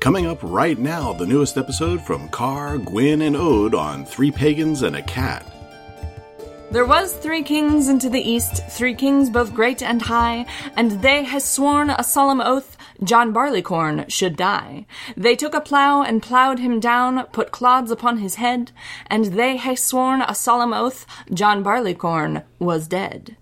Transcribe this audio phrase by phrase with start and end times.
[0.00, 4.80] Coming up right now, the newest episode from Carr, Gwyn, and Ode on Three Pagans
[4.80, 5.44] and a Cat.
[6.70, 11.24] There was three kings into the east, three kings both great and high, and they
[11.24, 14.86] had sworn a solemn oath John Barleycorn should die.
[15.18, 18.72] They took a plough and ploughed him down, put clods upon his head,
[19.08, 23.36] and they had sworn a solemn oath John Barleycorn was dead.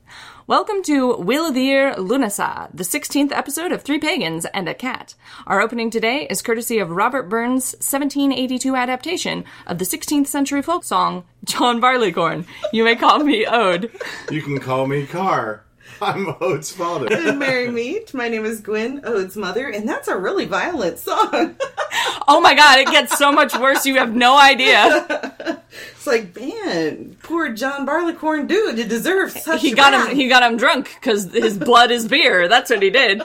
[0.48, 4.72] Welcome to Wheel of the Year Lunasa, the 16th episode of Three Pagans and a
[4.72, 5.14] Cat.
[5.46, 10.84] Our opening today is courtesy of Robert Burns' 1782 adaptation of the 16th century folk
[10.84, 12.46] song, John Barleycorn.
[12.72, 13.92] You may call me Ode.
[14.30, 15.64] You can call me Carr.
[16.00, 17.08] I'm Ode's father.
[17.10, 18.14] and Merry Meet.
[18.14, 21.56] My name is Gwen, Ode's mother, and that's a really violent song.
[22.26, 25.62] Oh my god, it gets so much worse, you have no idea.
[25.98, 30.10] it's like, man, poor John Barleycorn dude, it deserves such a He got wrath.
[30.10, 32.46] him he got him drunk because his blood is beer.
[32.48, 33.20] That's what he did.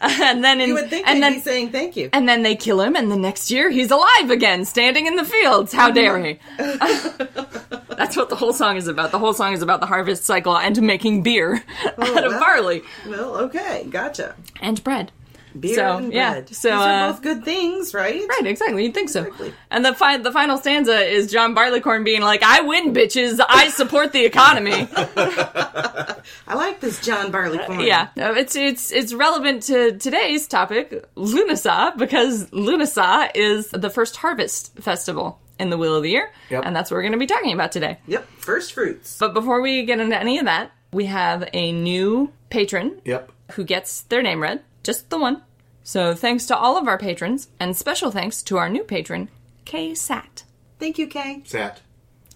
[0.00, 2.10] And then in, You would think and then saying thank you.
[2.12, 5.24] and then they kill him, and the next year he's alive again, standing in the
[5.24, 5.72] fields.
[5.72, 6.38] How dare he?
[6.58, 9.10] That's what the whole song is about.
[9.12, 11.62] The whole song is about the harvest cycle and making beer
[11.98, 12.40] oh, out of well.
[12.40, 14.34] barley well, okay, gotcha.
[14.60, 15.12] and bread.
[15.58, 16.48] Beer So, and yeah, bread.
[16.54, 18.22] so, These are uh, both good things, right?
[18.28, 18.84] Right, exactly.
[18.84, 19.22] You'd think so.
[19.22, 19.52] Exactly.
[19.70, 23.40] And the fi- the final stanza is John Barleycorn being like, "I win, bitches.
[23.48, 24.88] I support the economy."
[25.26, 27.80] I like this John Barleycorn.
[27.80, 34.16] yeah, no, it's it's it's relevant to today's topic, Lunasa, because Lunasa is the first
[34.16, 36.62] harvest festival in the Wheel of the Year, Yep.
[36.64, 37.98] and that's what we're going to be talking about today.
[38.06, 39.16] Yep, first fruits.
[39.18, 43.30] But before we get into any of that, we have a new patron Yep.
[43.52, 45.42] who gets their name read, just the one.
[45.82, 49.28] So thanks to all of our patrons, and special thanks to our new patron,
[49.64, 50.44] K Sat.
[50.78, 51.42] Thank you, Kay.
[51.44, 51.80] Sat.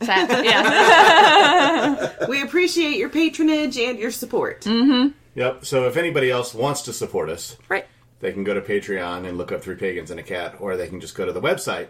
[0.03, 2.12] Sat, yeah.
[2.28, 4.62] We appreciate your patronage and your support.
[4.62, 5.14] Mm.
[5.34, 5.64] Yep.
[5.64, 7.86] So if anybody else wants to support us, right.
[8.20, 10.89] they can go to Patreon and look up Three Pagans and a Cat, or they
[10.89, 11.89] can just go to the website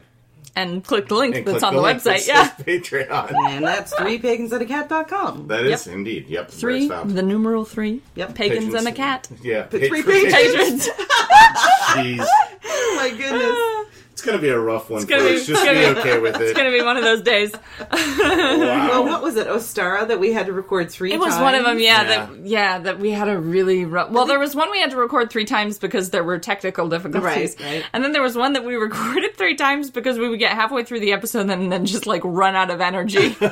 [0.57, 2.29] And click the link and that's on the, link that website.
[2.29, 2.51] Yeah.
[2.61, 3.33] Patreon.
[3.51, 5.49] And that's threepagansandacat.com.
[5.49, 5.95] That is Yep.
[5.95, 6.29] indeed.
[6.29, 6.43] Yep.
[6.51, 7.11] where Three, it's found.
[7.13, 8.03] the numeral three.
[8.15, 8.35] Yep.
[8.35, 8.75] Pagans Patrons.
[8.75, 9.29] and a cat.
[9.43, 9.67] Yeah.
[9.67, 10.89] three patron- patrons.
[10.89, 10.89] Patrons.
[11.95, 12.27] Jeez.
[12.67, 13.74] Oh my goodness.
[14.15, 15.05] It's gonna be a rough one.
[15.07, 15.39] gonna be- us.
[15.41, 16.43] it's Just gonna be be- okay with it.
[16.43, 17.53] it's gonna be one of those days.
[18.25, 19.03] Well, wow.
[19.03, 19.49] what was it?
[19.49, 21.21] Ostara that we had to record three times?
[21.21, 21.35] It times?
[21.35, 22.27] was one of them, yeah, Yeah.
[22.27, 24.11] That yeah, that we had a really rough.
[24.11, 27.57] Well, there was one we had to record three times because there were technical difficulties,
[27.59, 27.85] Right, right.
[27.93, 30.85] and then there was one that we recorded three times because we would get halfway
[30.85, 33.37] through the episode and then just like run out of energy.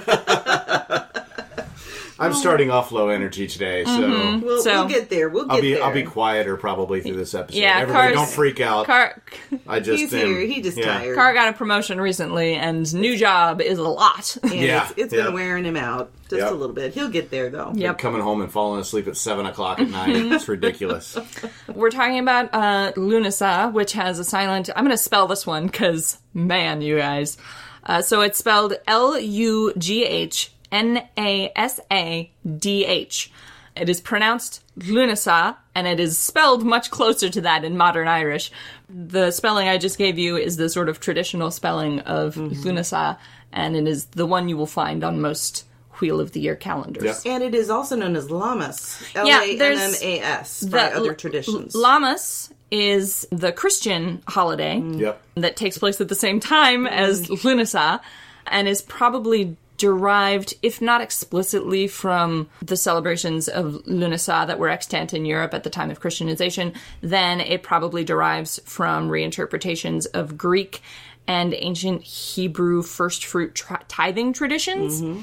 [2.19, 5.29] I'm starting off low energy today, so We'll, So- we'll get there.
[5.29, 5.83] We'll get I'll be there.
[5.85, 7.59] I'll be quieter probably through this episode.
[7.59, 8.87] Yeah, Everybody, Carr's- don't freak out.
[8.87, 9.23] Carr
[9.67, 10.41] I just He's am- here.
[10.47, 10.85] He just yeah.
[10.99, 11.15] tired.
[11.17, 14.37] Carr got a promotion recently, and new job is a lot.
[14.43, 15.25] And Yeah, it's, it's yeah.
[15.25, 16.51] been wearing him out just Yep.
[16.51, 16.95] a little bit.
[16.95, 17.73] He'll get there though.
[17.75, 17.99] Yep.
[17.99, 20.15] Coming home and falling asleep at seven o'clock at night.
[20.15, 21.17] It's ridiculous.
[21.75, 24.71] We're talking about uh, Lunasa, which has a silent.
[24.75, 27.37] I'm going to spell this one because, man, you guys.
[27.85, 33.31] Uh, so it's spelled L U G H N A S A D H.
[33.77, 38.51] It is pronounced Lunasa, and it is spelled much closer to that in modern Irish.
[38.89, 42.63] The spelling I just gave you is the sort of traditional spelling of mm-hmm.
[42.63, 43.19] Lunasa,
[43.53, 45.65] and it is the one you will find on most
[46.01, 47.25] Wheel of the Year calendars.
[47.25, 47.35] Yep.
[47.35, 49.03] And it is also known as Lammas.
[49.15, 51.75] L Yeah, A M there's M A S by The other L- traditions.
[51.75, 54.99] Lammas is the Christian holiday mm.
[54.99, 55.23] Yep.
[55.37, 57.39] that takes place at the same time as mm.
[57.43, 58.01] Lunasa
[58.47, 65.13] and is probably derived, if not explicitly, from the celebrations of Lunasa that were extant
[65.13, 70.83] in Europe at the time of Christianization, then it probably derives from reinterpretations of Greek
[71.27, 75.23] and ancient Hebrew first fruit tri- tithing traditions, mm-hmm.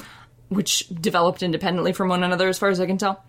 [0.53, 3.23] which developed independently from one another, as far as I can tell.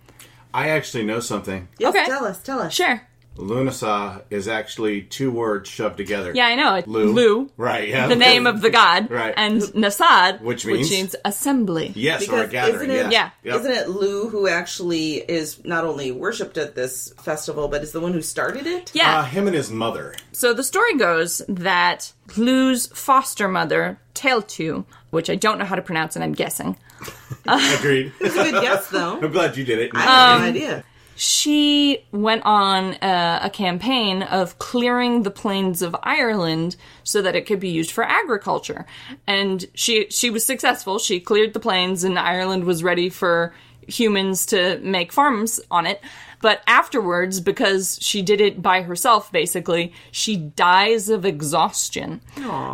[0.53, 1.69] I actually know something.
[1.79, 2.07] yes, okay.
[2.07, 2.75] tell us, tell us.
[2.75, 3.03] Sure.
[3.41, 6.33] Lunasa is actually two words shoved together.
[6.35, 6.75] Yeah, I know.
[6.77, 7.13] It, Lu.
[7.13, 8.07] Lu Right, yeah.
[8.07, 9.35] the name of the god, Right.
[9.37, 11.17] and Nasad, Which means?
[11.25, 11.93] assembly.
[11.95, 12.77] Yes, or a gathering.
[12.77, 13.13] isn't it- yes.
[13.13, 13.31] Yeah.
[13.53, 13.61] Yep.
[13.61, 18.01] Isn't it Lou who actually is not only worshipped at this festival, but is the
[18.01, 18.91] one who started it?
[18.95, 19.21] Yeah.
[19.21, 20.15] Uh, him and his mother.
[20.33, 25.83] so the story goes that Lu's foster mother, Tailtiu, which I don't know how to
[25.83, 26.77] pronounce, and I'm guessing,
[27.47, 28.13] Agreed.
[28.21, 29.19] It's a good guess, though.
[29.23, 29.91] I'm glad you did it.
[29.95, 30.85] I have Um, no idea.
[31.21, 37.45] She went on uh, a campaign of clearing the plains of Ireland so that it
[37.45, 38.87] could be used for agriculture.
[39.27, 40.99] And she she was successful.
[40.99, 43.53] She cleared the plains and Ireland was ready for
[43.87, 46.03] humans to make farms on it.
[46.41, 52.23] But afterwards, because she did it by herself basically, she dies of exhaustion.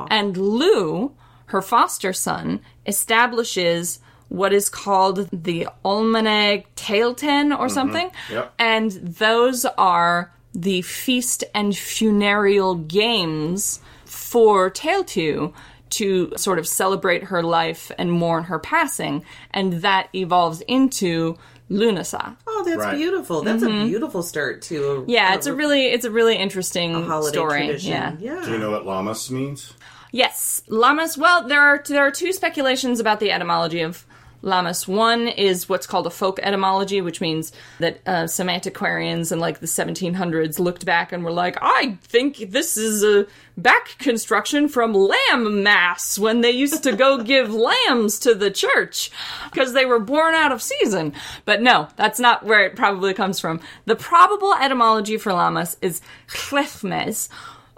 [0.09, 1.17] And Lou,
[1.47, 3.99] her foster son, establishes
[4.29, 8.11] what is called the Almanag Tailten or something.
[8.31, 8.55] Yep.
[8.59, 15.53] And those are the feast and funereal games for Teotihu
[15.91, 21.37] to sort of celebrate her life and mourn her passing, and that evolves into
[21.71, 22.37] Lunasa.
[22.47, 22.97] Oh, that's Right.
[22.97, 23.43] beautiful.
[23.43, 25.11] That's a beautiful start to a Mm-hmm.
[25.11, 27.67] Yeah, it's a really it's a really interesting holiday story.
[27.67, 27.91] tradition.
[27.93, 28.13] Yeah.
[28.19, 28.45] yeah.
[28.45, 29.75] Do you know what Lammas means?
[30.13, 31.19] Yes, Lammas.
[31.19, 34.06] Well, there are there are two speculations about the etymology of
[34.43, 34.87] Lammas.
[34.87, 39.61] One is what's called a folk etymology, which means that uh, some antiquarians in like
[39.61, 44.93] the 1700s looked back and were like, "I think this is a back construction from
[44.93, 49.11] lamb mass when they used to go give lambs to the church
[49.51, 51.13] because they were born out of season."
[51.45, 53.61] But no, that's not where it probably comes from.
[53.87, 57.29] The probable etymology for Lammas is chlefmes,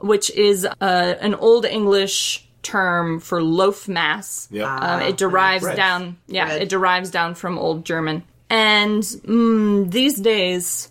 [0.01, 4.49] which is uh, an Old English term for loaf mass.
[4.51, 4.67] Yep.
[4.67, 5.77] Um, it derives Bread.
[5.77, 6.63] down, yeah, Bread.
[6.63, 8.23] it derives down from Old German.
[8.51, 10.91] And mm, these days,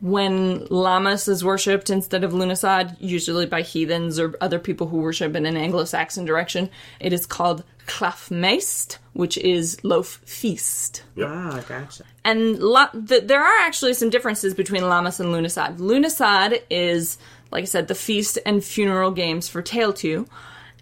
[0.00, 5.34] when Lammas is worshipped instead of Lunasad, usually by heathens or other people who worship
[5.36, 6.70] in an Anglo-Saxon direction,
[7.00, 11.02] it is called Klafmeist, which is loaf feast.
[11.20, 12.04] Ah, gotcha.
[12.24, 15.78] And la- th- there are actually some differences between Lammas and Lunasad.
[15.78, 17.18] Lunasad is,
[17.50, 20.28] like I said, the feast and funeral games for Teotihu,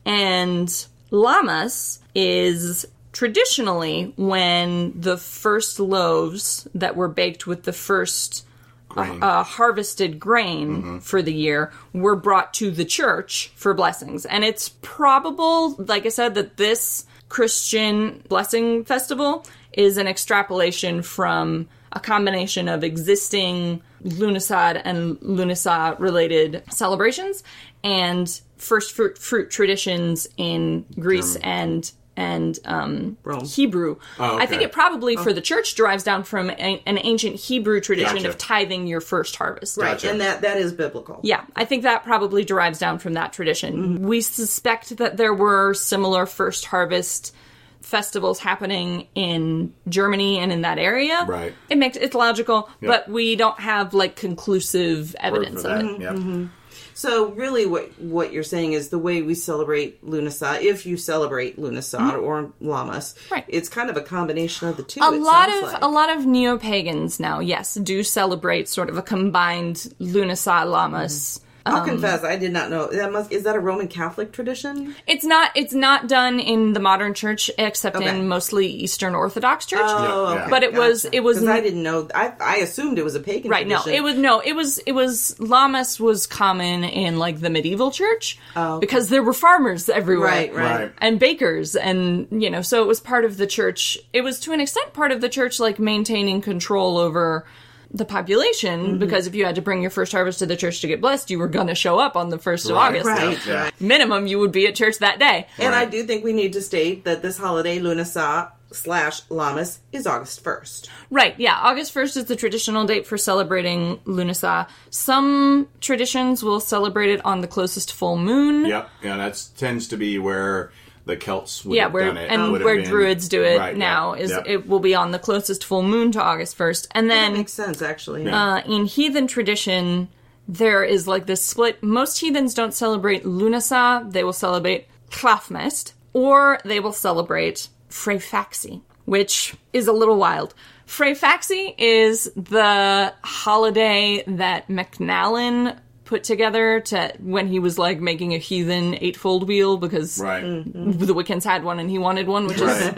[0.06, 0.69] and
[1.11, 8.47] Lammas is traditionally when the first loaves that were baked with the first
[8.88, 9.23] Grain.
[9.23, 14.25] uh, harvested grain for the year were brought to the church for blessings.
[14.26, 21.69] And it's probable, like I said, that this Christian blessing festival is an extrapolation from
[21.93, 27.43] a combination of existing Lunasad and Lunasa related celebrations
[27.82, 33.44] and first fruit, fruit traditions in Greece and and um, Rome.
[33.44, 33.97] Hebrew.
[34.19, 35.23] Oh, I think it probably oh.
[35.23, 38.31] for the church derives down from a, an ancient Hebrew tradition Gotcha.
[38.31, 39.76] of tithing your first harvest.
[39.76, 40.11] Right, Gotcha.
[40.11, 41.20] and that that is biblical.
[41.23, 43.76] Yeah, I think that probably derives down from that tradition.
[43.76, 44.06] Mm-hmm.
[44.06, 47.35] We suspect that there were similar first harvest
[47.82, 51.25] festivals happening in Germany and in that area.
[51.26, 51.55] Right.
[51.69, 55.85] It makes it's logical, but we don't have like conclusive evidence of of that.
[55.85, 56.00] it.
[56.00, 56.19] Mm-hmm.
[56.19, 56.41] Mm-hmm.
[56.43, 56.50] Yep.
[56.96, 61.60] So really, what what you're saying is the way we celebrate Lunasa, if you celebrate
[61.60, 63.34] Lunasa or Lammas, Mm-hmm.
[63.34, 63.44] Right.
[63.48, 65.00] it's kind of a combination of the two.
[65.02, 65.82] A lot of like.
[65.82, 71.40] a lot of neo pagans now, yes, do celebrate sort of a combined Lunasa Lammas.
[71.66, 73.12] I'll um, confess, I did not know that.
[73.12, 74.94] Must is that a Roman Catholic tradition?
[75.06, 78.08] It's not it's not done in the modern church except Okay.
[78.08, 79.80] in mostly Eastern Orthodox church.
[79.82, 82.08] Oh, Yeah, okay, But it was- it was 'Cause I n- didn't know.
[82.14, 83.50] I I assumed it was a pagan.
[83.50, 87.50] Right, no, it was no, it was it was Lammas was common in like the
[87.50, 88.78] medieval church Oh.
[88.78, 90.28] because there were farmers everywhere.
[90.28, 90.80] Right, right.
[90.80, 90.92] Right.
[90.98, 93.98] And bakers and you know, so it was part of the church.
[94.12, 97.44] It was to an extent part of the church like maintaining control over
[97.92, 98.98] the population Mm-hmm.
[98.98, 101.30] because if you had to bring your first harvest to the church to get blessed,
[101.30, 103.06] you were going to show up on the 1st of Right, August.
[103.06, 103.70] Right, Yeah.
[103.80, 105.46] Minimum you would be at church that day.
[105.58, 110.06] And I do think we need to state that this holiday, Lunasa slash Lammas, is
[110.06, 110.90] August first.
[111.10, 111.58] Right, yeah.
[111.62, 114.68] August 1st is the traditional date for celebrating Lunasa.
[114.90, 118.66] Some traditions will celebrate it on the closest full moon.
[118.66, 118.90] Yep.
[119.04, 120.72] Yeah, that tends to be where
[121.06, 122.31] the Celts would Yeah, have done it.
[122.31, 124.44] and would have where been- druids do it Right, now yep, is yep.
[124.47, 126.88] it will be on the closest full moon to August 1st.
[126.91, 128.29] And That then makes sense, actually.
[128.29, 130.08] uh, in heathen tradition,
[130.49, 131.82] there is like this split.
[131.82, 139.55] Most heathens don't celebrate Lunasa; they will celebrate Klafmest, or they will celebrate Freyfaxi, which
[139.72, 140.55] is a little wild.
[140.89, 148.39] Freyfaxi is the holiday that McNallen put together to when he was like making a
[148.39, 150.41] heathen eightfold wheel because Right.
[150.43, 152.93] the Wiccans had one and he wanted one, which is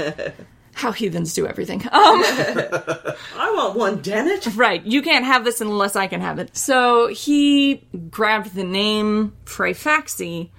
[0.74, 1.80] how heathens do everything.
[1.82, 4.54] Um, I want one, Dennett.
[4.56, 4.84] Right.
[4.84, 6.56] You can't have this unless I can have it.
[6.56, 10.50] So he grabbed the name Freyfaxi,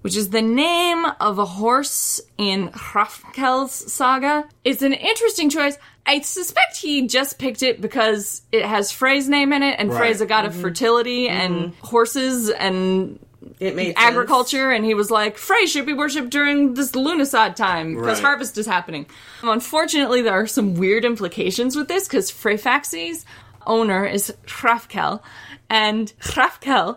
[0.00, 4.48] which is the name of a horse in Hrafnkel's saga.
[4.64, 5.76] It's an interesting choice.
[6.08, 9.98] I suspect he just picked it because it has Frey's name in it, and Right.
[9.98, 10.62] Frey's a god of mm-hmm.
[10.62, 11.54] fertility mm-hmm.
[11.54, 13.18] and horses and
[13.60, 13.98] It made sense.
[13.98, 18.24] agriculture, and he was like, Frey should be worshipped during this Lunasad time because Right.
[18.24, 19.04] harvest is happening.
[19.42, 23.26] Unfortunately, there are some weird implications with this because Freyfaxi's
[23.66, 25.20] owner is Hrafnkel,
[25.68, 26.96] and Hrafnkel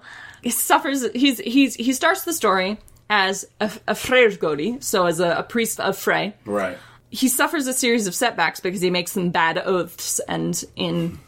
[0.50, 1.06] suffers.
[1.14, 5.82] He's he's he starts the story as a, a Freyrgodi, so as a, a priest
[5.82, 6.34] of Frey.
[6.46, 6.78] Right.
[7.12, 11.20] He suffers a series of setbacks because he makes some bad oaths, and in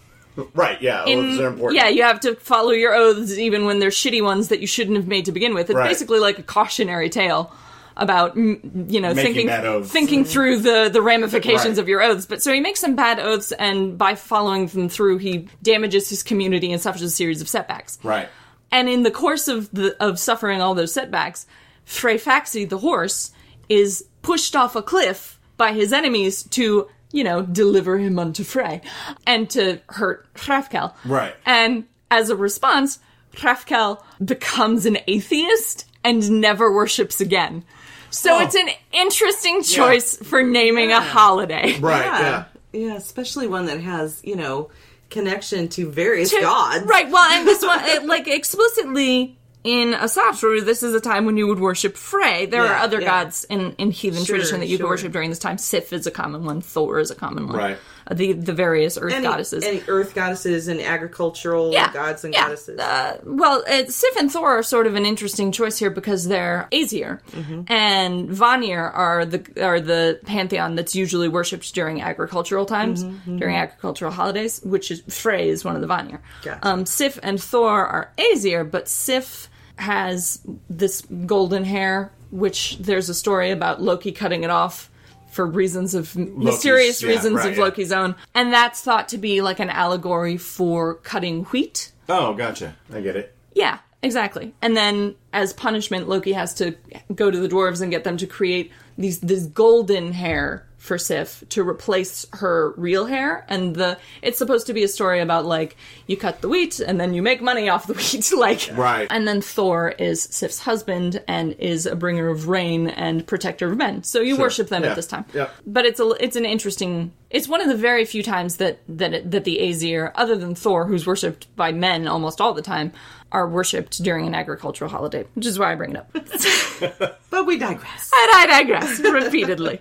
[0.56, 0.82] Right.
[0.82, 1.06] Yeah.
[1.06, 1.76] in- oaths are important.
[1.80, 4.98] Yeah, you have to follow your oaths even when they're shitty ones that you shouldn't
[4.98, 5.70] have made to begin with.
[5.70, 5.88] It's Right.
[5.90, 7.52] basically like a cautionary tale
[7.96, 8.58] about you
[9.00, 11.84] know Making thinking thinking through the the ramifications Right.
[11.84, 12.26] of your oaths.
[12.26, 16.24] But so he makes some bad oaths, and by following them through, he damages his
[16.24, 18.00] community and suffers a series of setbacks.
[18.02, 18.30] Right.
[18.72, 21.46] And in the course of the of suffering all those setbacks,
[21.86, 23.32] Freyfaxi the horse
[23.70, 28.82] is pushed off a cliff by his enemies to, you know, deliver him unto Frey
[29.28, 30.94] and to hurt Hrafnkel.
[31.06, 31.36] Right.
[31.46, 33.00] And as a response,
[33.36, 37.64] Hrafnkel becomes an atheist and never worships again.
[38.10, 38.42] So Oh.
[38.42, 41.80] it's an interesting choice for naming a holiday.
[41.80, 42.06] Right.
[42.06, 42.20] Yeah.
[42.22, 42.46] Yeah.
[42.88, 44.70] yeah, especially one that has you know
[45.10, 46.86] connection to various to- gods.
[46.86, 47.10] Right.
[47.10, 51.48] Well, and this one, it, like explicitly in Asatru, this is a time when you
[51.48, 52.46] would worship Frey.
[52.46, 53.08] There are other yeah.
[53.24, 54.86] gods in, in heathen Sure, tradition that you sure.
[54.86, 55.58] could worship during this time.
[55.58, 56.62] Sif is a common one.
[56.62, 57.56] Thor is a common one.
[57.58, 57.78] Right.
[58.06, 59.64] Uh, the the various earth Any, goddesses.
[59.64, 62.42] any earth goddesses and agricultural yeah, gods and yeah.
[62.48, 62.78] goddesses.
[62.78, 66.68] Uh, well, uh, Sif and Thor are sort of an interesting choice here because they're
[66.74, 67.62] Aesir, Mm-hmm.
[67.72, 73.56] and Vanir are the are the pantheon that's usually worshipped during agricultural times, Mm-hmm, during
[73.56, 74.60] agricultural holidays.
[74.64, 76.20] Which is Frey is one of the Vanir.
[76.44, 76.60] Gotcha.
[76.68, 80.40] Um, Sif and Thor are Aesir, but Sif has
[80.70, 84.90] this golden hair, which there's a story about Loki cutting it off.
[85.32, 87.64] For reasons of mysterious yeah, reasons right, of yeah.
[87.64, 91.92] Loki's own, and that's thought to be like an allegory for cutting wheat.
[92.08, 92.76] Oh, gotcha.
[92.94, 93.36] I get it.
[93.56, 94.54] Yeah, exactly.
[94.62, 96.76] And then as punishment, Loki has to
[97.16, 101.46] go to the dwarves and get them to create these this golden hair for Sif
[101.48, 103.46] to replace her real hair.
[103.48, 107.00] And the it's supposed to be a story about like you cut the wheat and
[107.00, 109.08] then you make money off the wheat, like Right.
[109.10, 113.78] And then Thor is Sif's husband and is a bringer of rain and protector of
[113.78, 114.04] men.
[114.04, 114.44] So you Sure.
[114.46, 114.90] worship them Yeah.
[114.90, 115.24] at this time.
[115.34, 115.52] Yep.
[115.66, 117.14] But it's a it's an interesting.
[117.34, 120.86] It's one of the very few times that that that the Aesir, other than Thor,
[120.86, 122.94] who's worshipped by men almost all the time,
[123.32, 126.12] are worshipped during an agricultural holiday, which is why I bring it up.
[127.32, 128.12] but we digress.
[128.16, 129.80] and I digress repeatedly.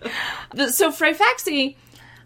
[0.70, 1.76] So Freyfaxi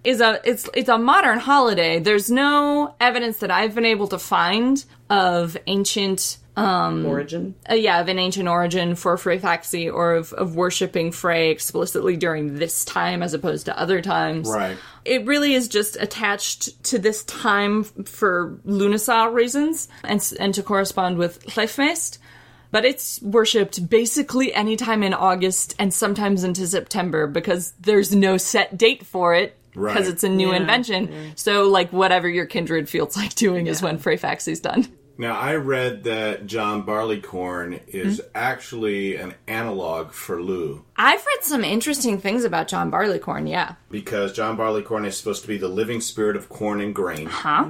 [0.05, 1.99] is a it's it's a modern holiday.
[1.99, 7.55] There's no evidence that I've been able to find of ancient Origin.
[7.71, 12.55] uh, yeah, of an ancient origin for Freyfaxi or of, of worshipping Frey explicitly during
[12.59, 14.49] this time as opposed to other times.
[14.49, 14.77] Right.
[15.05, 21.19] It really is just attached to this time for Lunasaw reasons and, and to correspond
[21.19, 22.19] with Hleifmest.
[22.73, 28.77] But it's worshipped basically anytime in August and sometimes into September because there's no set
[28.77, 30.07] date for it because Right.
[30.07, 31.33] it's a new Yeah, invention.
[31.37, 34.89] So, like, whatever your kindred feels like doing is when Freyfaxi's done.
[35.19, 38.27] Now, I read that John Barleycorn is hmm?
[38.35, 43.75] actually an analog for Lou I've read some interesting things about John Barleycorn, yeah.
[43.91, 47.27] because John Barleycorn is supposed to be the living spirit of corn and grain.
[47.27, 47.65] Huh?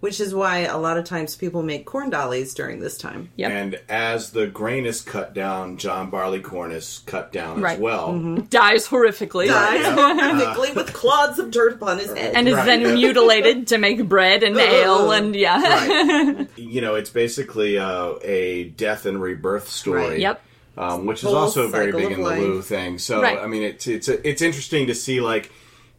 [0.00, 3.28] Which is why a lot of times people make corn dollies during this time.
[3.36, 3.50] Yep.
[3.50, 7.74] And as the grain is cut down, John Barleycorn is cut down Right.
[7.74, 8.36] as well.
[8.48, 9.48] Dies horrifically.
[9.48, 12.34] Dies horrifically with clods of dirt upon his head.
[12.34, 15.60] And is Right, then mutilated to make bread and ale and yeah.
[15.60, 16.48] Right.
[16.56, 20.08] you know, it's basically uh, a death and rebirth story.
[20.08, 20.18] Right.
[20.20, 20.42] Yep.
[20.76, 22.30] Um, which is also very big in the.
[22.30, 22.98] Lou thing.
[22.98, 23.38] So Right.
[23.38, 25.50] I mean, it's it's it's interesting to see like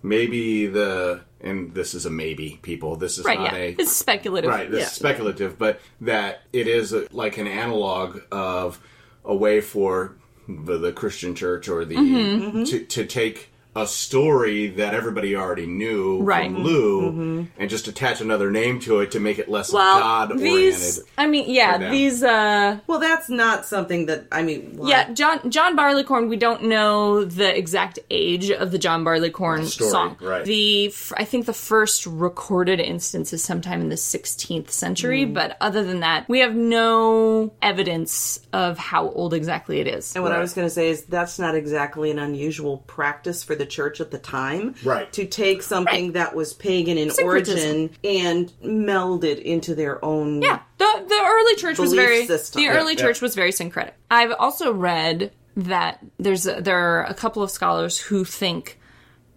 [0.02, 2.96] maybe the and this is a maybe people.
[2.96, 3.60] This is Right, not yeah.
[3.60, 4.50] a It's speculative.
[4.50, 4.86] Right, this Yeah.
[4.88, 8.80] is speculative, but that it is a, like an analog of
[9.26, 10.16] a way for
[10.48, 12.64] the, the Christian church or the Mm-hmm.
[12.64, 16.46] To, to take a story that everybody already knew Right.
[16.52, 16.56] Mm-hmm.
[16.56, 20.32] from Lou and just attach another name to it to make it less Well, God
[20.34, 21.04] oriented.
[21.18, 24.74] I mean, yeah, these, uh, Well, that's not something that I mean.
[24.78, 26.30] why- yeah, John John Barleycorn.
[26.30, 30.18] We don't know the exact age of the John Barleycorn Story, song.
[30.22, 30.46] right.
[30.46, 35.34] The f- I think the first recorded instance is sometime in the 16th century, Mm.
[35.34, 40.14] but other than that, we have no evidence of how old exactly it is.
[40.16, 43.56] And what I was going to say is that's not exactly an unusual practice for
[43.56, 44.76] the church at the time.
[44.84, 45.12] Right.
[45.14, 46.14] To take something Right.
[46.14, 47.58] that was pagan in Syncretism.
[47.60, 50.42] origin and meld it into their own.
[50.42, 52.62] Yeah, the the early church was very system.
[52.62, 53.00] the early yeah.
[53.02, 53.94] church was very syncretic.
[54.12, 58.80] I've also read that there's a, there are a couple of scholars who think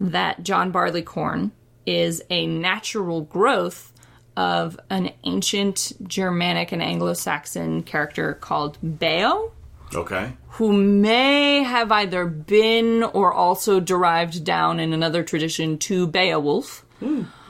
[0.00, 1.52] that John Barleycorn
[1.86, 3.92] is a natural growth
[4.36, 9.52] of an ancient Germanic and Anglo-Saxon character called Beo
[9.94, 10.32] okay.
[10.50, 16.84] who may have either been or also derived down in another tradition to Beowulf.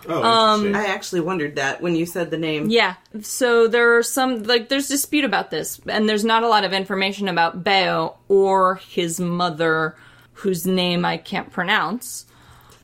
[0.08, 0.74] Oh, Um, interesting.
[0.76, 2.70] I actually wondered that when you said the name.
[2.70, 2.94] Yeah.
[3.22, 6.72] So there are some like there's dispute about this, and there's not a lot of
[6.72, 9.96] information about Beo or his mother,
[10.34, 12.26] whose name I can't pronounce.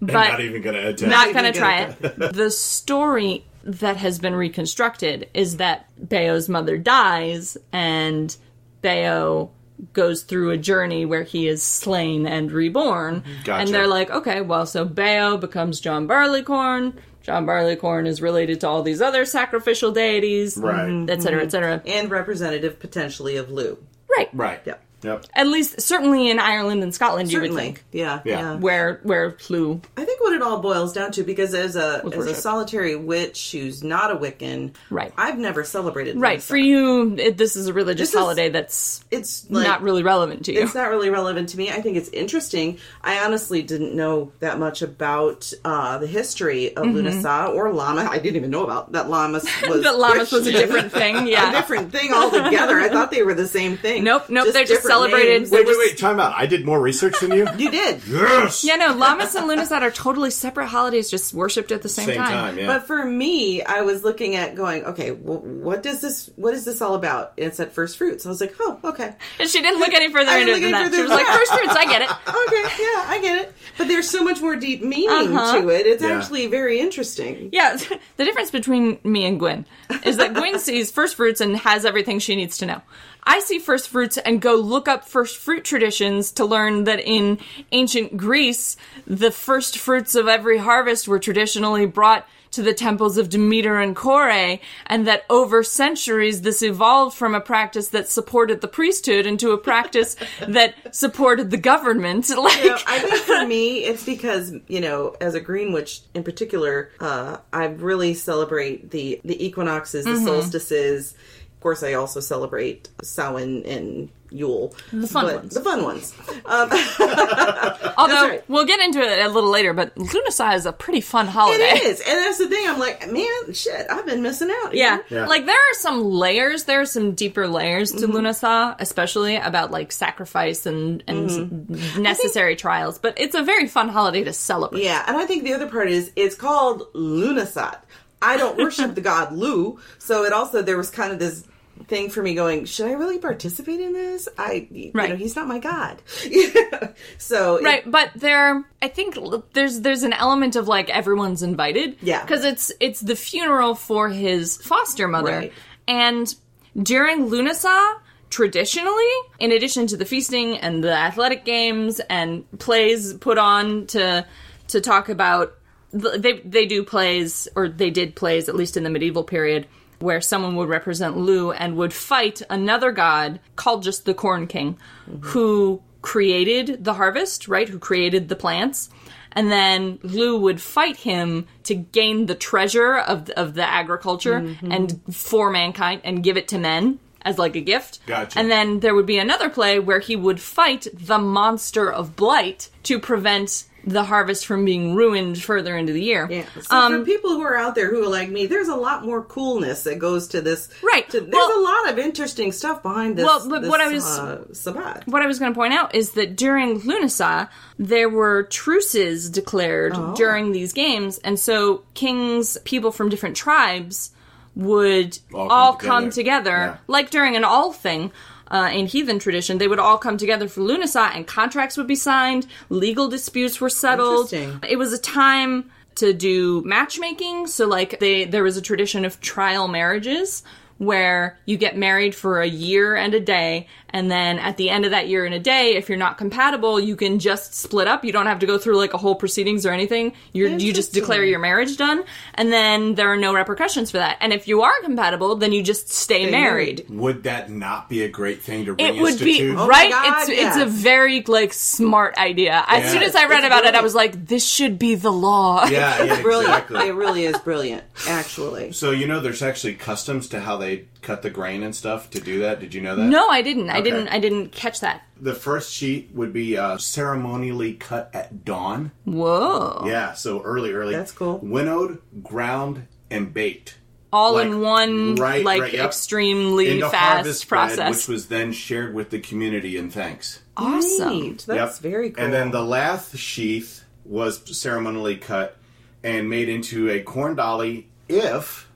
[0.01, 1.11] But I'm But not even going to attempt.
[1.15, 2.33] not even gonna try gonna- it.
[2.33, 8.37] the story that has been reconstructed is that Beo's mother dies and
[8.83, 9.51] Beo
[9.93, 13.25] goes through a journey where he is slain and reborn.
[13.45, 13.61] Gotcha.
[13.63, 16.95] And they're like, okay, well, so Beo becomes John Barleycorn.
[17.23, 21.09] John Barleycorn is related to all these other sacrificial deities, Right.
[21.09, 21.81] et cetera, et cetera.
[21.87, 23.79] and representative potentially of Lou.
[24.17, 24.29] Right.
[24.33, 24.61] Right.
[24.65, 24.83] Yep.
[25.03, 25.27] Yep.
[25.35, 27.85] At least, certainly in Ireland and Scotland, you would think.
[27.93, 28.39] Yeah, Yeah.
[28.41, 28.55] yeah.
[28.57, 32.27] Where, where Lugh I think what it all boils down to, because as a as
[32.27, 35.13] a solitary witch who's not a Wiccan, Right.
[35.19, 36.19] I've never celebrated.
[36.21, 36.39] Right.
[36.39, 36.43] Lunasa.
[36.43, 40.03] For you, it, this is a religious This is- holiday that's it's like, not really
[40.03, 40.63] relevant to you.
[40.63, 41.71] It's not really relevant to me.
[41.71, 42.79] I think it's interesting.
[43.03, 48.09] I honestly didn't know that much about uh, the history of Lunasa or Lama.
[48.11, 51.15] I didn't even know about that Lammas was that Lammas was a different thing.
[51.15, 51.53] Yeah, a Yeah.
[51.53, 52.79] different thing altogether.
[52.81, 54.05] I thought they were the same thing.
[54.05, 55.51] Nope, nope, they're just different celebrated- names.
[55.51, 55.99] Wait, wait, wait.
[55.99, 56.33] Time out.
[56.37, 57.47] I did more research than you.
[57.59, 58.03] You did.
[58.07, 58.65] yes.
[58.65, 62.17] Yeah, no, Lammas and Lunasat are totally separate holidays, just worshipped at the same, Same
[62.17, 62.59] time.
[62.59, 62.67] Yeah.
[62.67, 66.31] But for me, I was looking at going, okay, well, what does this?
[66.37, 67.33] What is this all about?
[67.39, 68.27] And it said first fruits.
[68.27, 70.73] I was like, oh, okay, And she didn't look any further I into didn't it
[70.73, 70.95] than that.
[70.97, 72.11] She was like, first fruits, I get it.
[72.29, 73.55] okay, yeah, I get it.
[73.79, 75.61] But there's so much more deep meaning Uh-huh.
[75.61, 75.87] to it.
[75.87, 76.19] It's Yeah.
[76.19, 77.51] actually very interesting.
[77.53, 77.77] Yeah,
[78.17, 79.67] the difference between me and Gwen
[80.05, 82.83] is that Gwen sees first fruits and has everything she needs to know.
[83.25, 87.39] I see first fruits and go look up first fruit traditions to learn that in
[87.71, 88.77] ancient Greece,
[89.07, 93.97] the first fruits of every harvest were traditionally brought to the temples of Demeter and
[93.97, 99.53] Kore, and that over centuries this evolved from a practice that supported the priesthood into
[99.53, 102.29] a practice that supported the government.
[102.37, 106.01] Like, You know, I think for me, it's because you know, as a green witch
[106.13, 110.27] in particular, uh, I really celebrate the the equinoxes, the Mm-hmm.
[110.27, 111.15] solstices.
[111.63, 115.55] Of course, I also celebrate Samhain and Yule, the fun ones.
[115.55, 116.13] The fun ones.
[116.45, 116.71] Um,
[117.97, 118.43] although right.
[118.49, 121.63] we'll get into it a little later, but Lunasa is a pretty fun holiday.
[121.63, 122.67] it is, and that's the thing.
[122.69, 124.75] I'm like, man, shit, I've been missing out.
[124.75, 124.99] Yeah.
[125.09, 125.27] Yeah.
[125.27, 128.17] Like there are some layers, there are some deeper layers to Mm-hmm.
[128.27, 132.03] Lunasa, especially about like sacrifice and and Mm-hmm.
[132.03, 134.83] necessary trials, but it's a very fun holiday to celebrate.
[134.83, 137.79] Yeah, and I think the other part is it's called Lunasat.
[138.25, 141.45] I don't worship the god Lu, so it also there was kind of this
[141.85, 144.29] thing for me going, should I really participate in this?
[144.39, 145.11] I, you Right.
[145.11, 146.01] know, he's not my god.
[147.19, 149.17] so it- Right, but there I think
[149.53, 151.97] there's there's an element of like everyone's invited.
[152.03, 152.25] Yeah.
[152.27, 155.31] Cuz it's it's the funeral for his foster mother.
[155.33, 155.53] Right.
[155.89, 156.35] And
[156.81, 157.97] during Lunasa
[158.31, 164.25] traditionally in addition to the feasting and the athletic games and plays put on to
[164.69, 165.53] to talk about
[165.93, 169.67] they they do plays or they did plays at least in the medieval period
[170.03, 174.77] where someone would represent Lu and would fight another god called just the Corn King
[175.09, 175.27] mm-hmm.
[175.29, 177.69] who created the harvest, right?
[177.69, 178.91] Who created the plants.
[179.35, 184.71] And then Lu would fight him to gain the treasure of of the agriculture mm-hmm.
[184.71, 188.01] and for mankind and give it to men as like a gift.
[188.07, 188.39] Gotcha.
[188.39, 192.69] And then there would be another play where he would fight the monster of blight
[192.83, 196.29] to prevent the harvest from being ruined further into the year.
[196.31, 196.45] Yeah.
[196.61, 199.23] So for people who are out there who are like me, there's a lot more
[199.25, 200.69] coolness that goes to this.
[200.83, 201.09] Right.
[201.11, 203.25] To, there's Well- a lot of interesting stuff behind this.
[203.25, 205.07] Well, but this, what I was- uh, Sabbat.
[205.07, 209.93] what I was going to point out is that during Lunasa, there were truces declared
[209.97, 210.15] Oh.
[210.17, 214.11] during these games, and so kings, people from different tribes,
[214.55, 216.15] would All all, come come together.
[216.51, 216.77] together, Yeah.
[216.87, 218.13] like during an all thing.
[218.53, 221.97] Uh, in heathen tradition, they would all come together for Lunasa, and contracts would be
[221.97, 222.47] signed.
[222.69, 224.31] Legal disputes were settled.
[224.69, 227.47] It was a time to do matchmaking.
[227.47, 230.43] So, like, they there was a tradition of trial marriages
[230.85, 234.85] where you get married for a year and a day, and then at the end
[234.85, 238.05] of that year and a day, if you're not compatible, you can just split up.
[238.05, 240.15] You don't have to go through like a whole proceedings or anything.
[240.33, 244.17] You're, you just declare your marriage done, and then there are no repercussions for that.
[244.21, 246.87] And if you are compatible, then you just stay, married.
[246.89, 248.97] Would that not be a great thing to bring?
[248.97, 249.51] It would be?
[249.51, 249.91] Oh right.
[249.91, 252.65] God, it's it's a very like smart idea.
[252.67, 252.93] As Yeah.
[252.93, 255.67] soon as I read It's about it, I was like, this should be the law.
[255.67, 256.89] Yeah, yeah, exactly.
[256.89, 258.73] It really is brilliant, actually.
[258.73, 260.72] So you know, there's actually customs to how they
[261.03, 262.61] cut the grain and stuff to do that.
[262.61, 263.05] Did you know that?
[263.05, 263.71] No, I didn't.
[263.71, 264.09] I didn't.
[264.09, 265.03] I didn't catch that.
[265.21, 268.91] The first sheet would be uh, ceremonially cut at dawn.
[269.05, 269.85] Whoa!
[269.87, 270.95] Yeah, so early, early.
[270.95, 271.39] That's cool.
[271.39, 273.79] Winnowed, ground, and baked.
[274.15, 275.87] All Like, in one, right, like right, yep.
[275.87, 277.97] extremely Into fast harvest bread, process.
[277.97, 280.41] which was then shared with the community in thanks.
[280.57, 281.09] awesome.
[281.21, 281.45] Neat.
[281.47, 281.83] That's Yep.
[281.93, 282.23] very cool.
[282.23, 285.57] And then the lath sheath was ceremonially cut
[286.05, 288.69] and made into a corn dolly if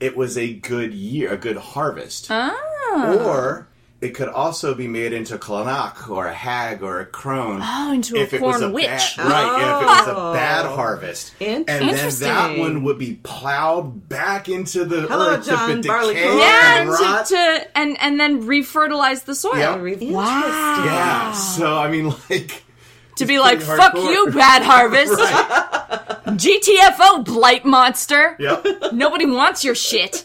[0.00, 2.26] it was a good year, a good harvest.
[2.30, 2.54] Ah.
[2.94, 3.68] Or
[4.00, 7.60] it could also be made into Cailleach or a hag or a crone.
[7.62, 8.86] Oh, into a if it was a witch.
[9.16, 11.34] Bad, right, if it was a bad harvest.
[11.40, 15.88] And then that one would be plowed back into the Hello, earth John to decay
[15.88, 16.38] Barleycorn.
[16.38, 19.58] Yeah, and to, to and and then refertilize the soil.
[19.58, 19.76] Yeah.
[19.76, 20.12] Interesting.
[20.14, 22.64] yeah, so I mean, like,
[23.16, 25.18] To be like, fuck hardcore." you, bad harvest.
[26.26, 28.36] GTFO, blight monster.
[28.38, 28.64] yep.
[28.92, 30.24] Nobody wants your shit.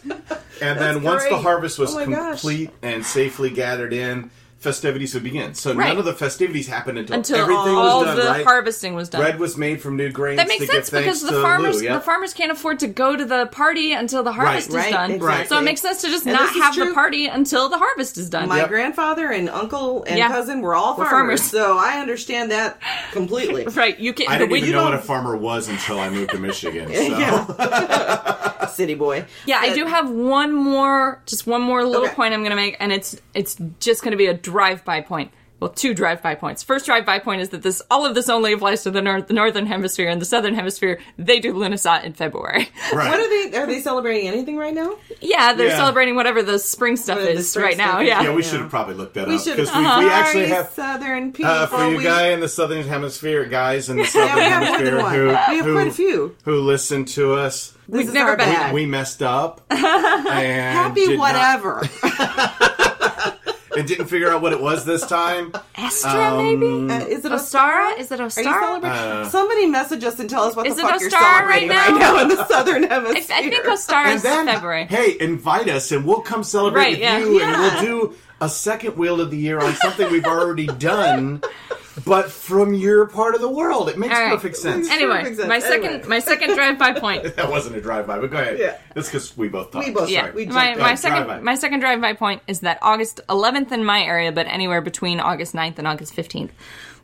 [0.62, 1.42] And then once the great.
[1.42, 2.40] harvest was Oh my gosh.
[2.42, 4.30] complete and safely gathered in,
[4.62, 5.54] festivities would begin.
[5.56, 5.90] So Right.
[5.90, 8.46] none of the festivities happened until, Until everything all was done, the right?
[8.46, 9.22] harvesting was done.
[9.22, 11.42] Bread was made from new grains that makes to sense give thanks because the to
[11.42, 11.94] farmers Lou, yeah.
[11.96, 15.12] the farmers can't afford to go to the party until the harvest is Right, done.
[15.12, 15.48] exactly.
[15.48, 16.94] So it makes sense to just And not this is have the true.
[16.94, 18.48] party until the harvest is done.
[18.48, 18.70] My Yep.
[18.70, 20.28] grandfather and uncle and Yeah.
[20.30, 21.44] cousin were all We're farmers, farmers.
[21.44, 22.78] so I understand that
[23.12, 23.66] completely.
[23.74, 24.28] Right, you can.
[24.28, 26.30] I the didn't way even you know don't- what a farmer was until I moved
[26.32, 26.88] to Michigan.
[26.94, 27.02] So.
[27.18, 28.36] Yeah.
[28.72, 29.26] City boy.
[29.46, 32.16] Yeah, I do have one more, just one more little Okay.
[32.16, 35.32] point I'm going to make, and it's it's just going to be a drive-by point.
[35.60, 36.64] Well, two drive-by points.
[36.64, 39.36] First drive-by point is that this all of this only applies to the, north, the
[39.36, 41.00] northern hemisphere and the southern hemisphere.
[41.20, 42.68] They do Lunasat in February.
[42.92, 43.10] Right.
[43.12, 43.58] What are they?
[43.60, 44.96] Are they celebrating anything right now?
[45.22, 45.78] yeah, they're Yeah.
[45.78, 48.00] celebrating whatever the spring stuff Whatever the is spring right now.
[48.02, 48.08] is.
[48.08, 48.24] Yeah.
[48.24, 48.50] yeah, we Yeah.
[48.50, 50.00] should have probably looked that We up should because have.
[50.00, 51.52] we, we actually Sorry, have southern people.
[51.52, 54.42] uh, for you we- guy in the southern hemisphere, guys in the southern Yeah, we
[54.50, 55.14] have hemisphere one.
[55.14, 56.36] who We have who, quite a few.
[56.44, 57.74] who listen to us.
[57.92, 58.74] This We've never been- bad.
[58.74, 59.62] We messed up.
[59.70, 61.82] and Happy did not- whatever.
[63.78, 65.54] and didn't figure out what it was this time.
[65.76, 66.94] Astra, Um, maybe?
[66.94, 67.98] Uh, is it Ostara?
[68.00, 68.44] Is it Are you Ostara?
[68.60, 68.90] celebrating?
[68.90, 71.70] Uh, Somebody message us and tell us what Is the it fuck you're Ostara right
[71.70, 72.14] celebrating right now?
[72.16, 73.36] now, in the southern hemisphere.
[73.38, 74.86] I think Ostara And is then, February.
[74.86, 77.18] hey, invite us and we'll come celebrate Right, with yeah.
[77.20, 81.42] you, and we'll do a second wheel of the year on something we've already done,
[82.06, 83.90] but from your part of the world.
[83.90, 84.32] It makes All right.
[84.32, 84.90] perfect sense.
[84.90, 85.48] Anyway, Perfect sense.
[85.50, 86.08] my second Anyway.
[86.08, 87.24] my second drive-by point.
[87.36, 88.58] that wasn't a drive-by, but go ahead.
[88.60, 88.78] Yeah.
[88.96, 89.86] That's because we both talked.
[89.88, 90.98] We both Yeah, Sorry, we my, jumped my in.
[90.98, 91.44] second Drive-by.
[91.44, 95.54] my second drive-by point is that August 11th in my area, but anywhere between August
[95.54, 96.52] 9th and August 15th,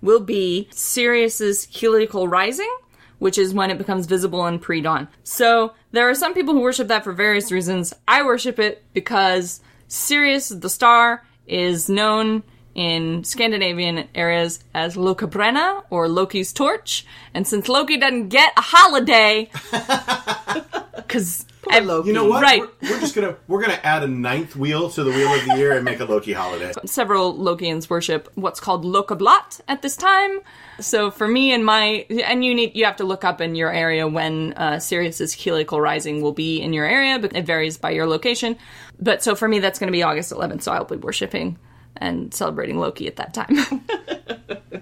[0.01, 2.73] will be Sirius's heliacal rising,
[3.19, 5.07] which is when it becomes visible in pre-dawn.
[5.23, 7.93] So there are some people who worship that for various reasons.
[8.07, 12.43] I worship it because Sirius, the star, is known
[12.77, 19.49] in Scandinavian areas as Lokabrenna or Loki's torch, and since Loki doesn't get a holiday,
[20.95, 22.07] because Loki.
[22.07, 22.41] You know what?
[22.41, 22.61] Right.
[22.61, 25.55] We're, we're just gonna we're gonna add a ninth wheel to the wheel of the
[25.57, 26.71] year and make a Loki holiday.
[26.85, 30.39] several Lokians worship what's called Lokablot at this time.
[30.79, 33.71] So for me and my and you need you have to look up in your
[33.71, 37.89] area when uh, Sirius's heliacal rising will be in your area, but it varies by
[37.89, 38.57] your location.
[38.99, 40.63] But so for me, that's going to be August 11th.
[40.63, 41.57] So I'll be worshiping
[42.01, 43.57] and celebrating Loki at that time.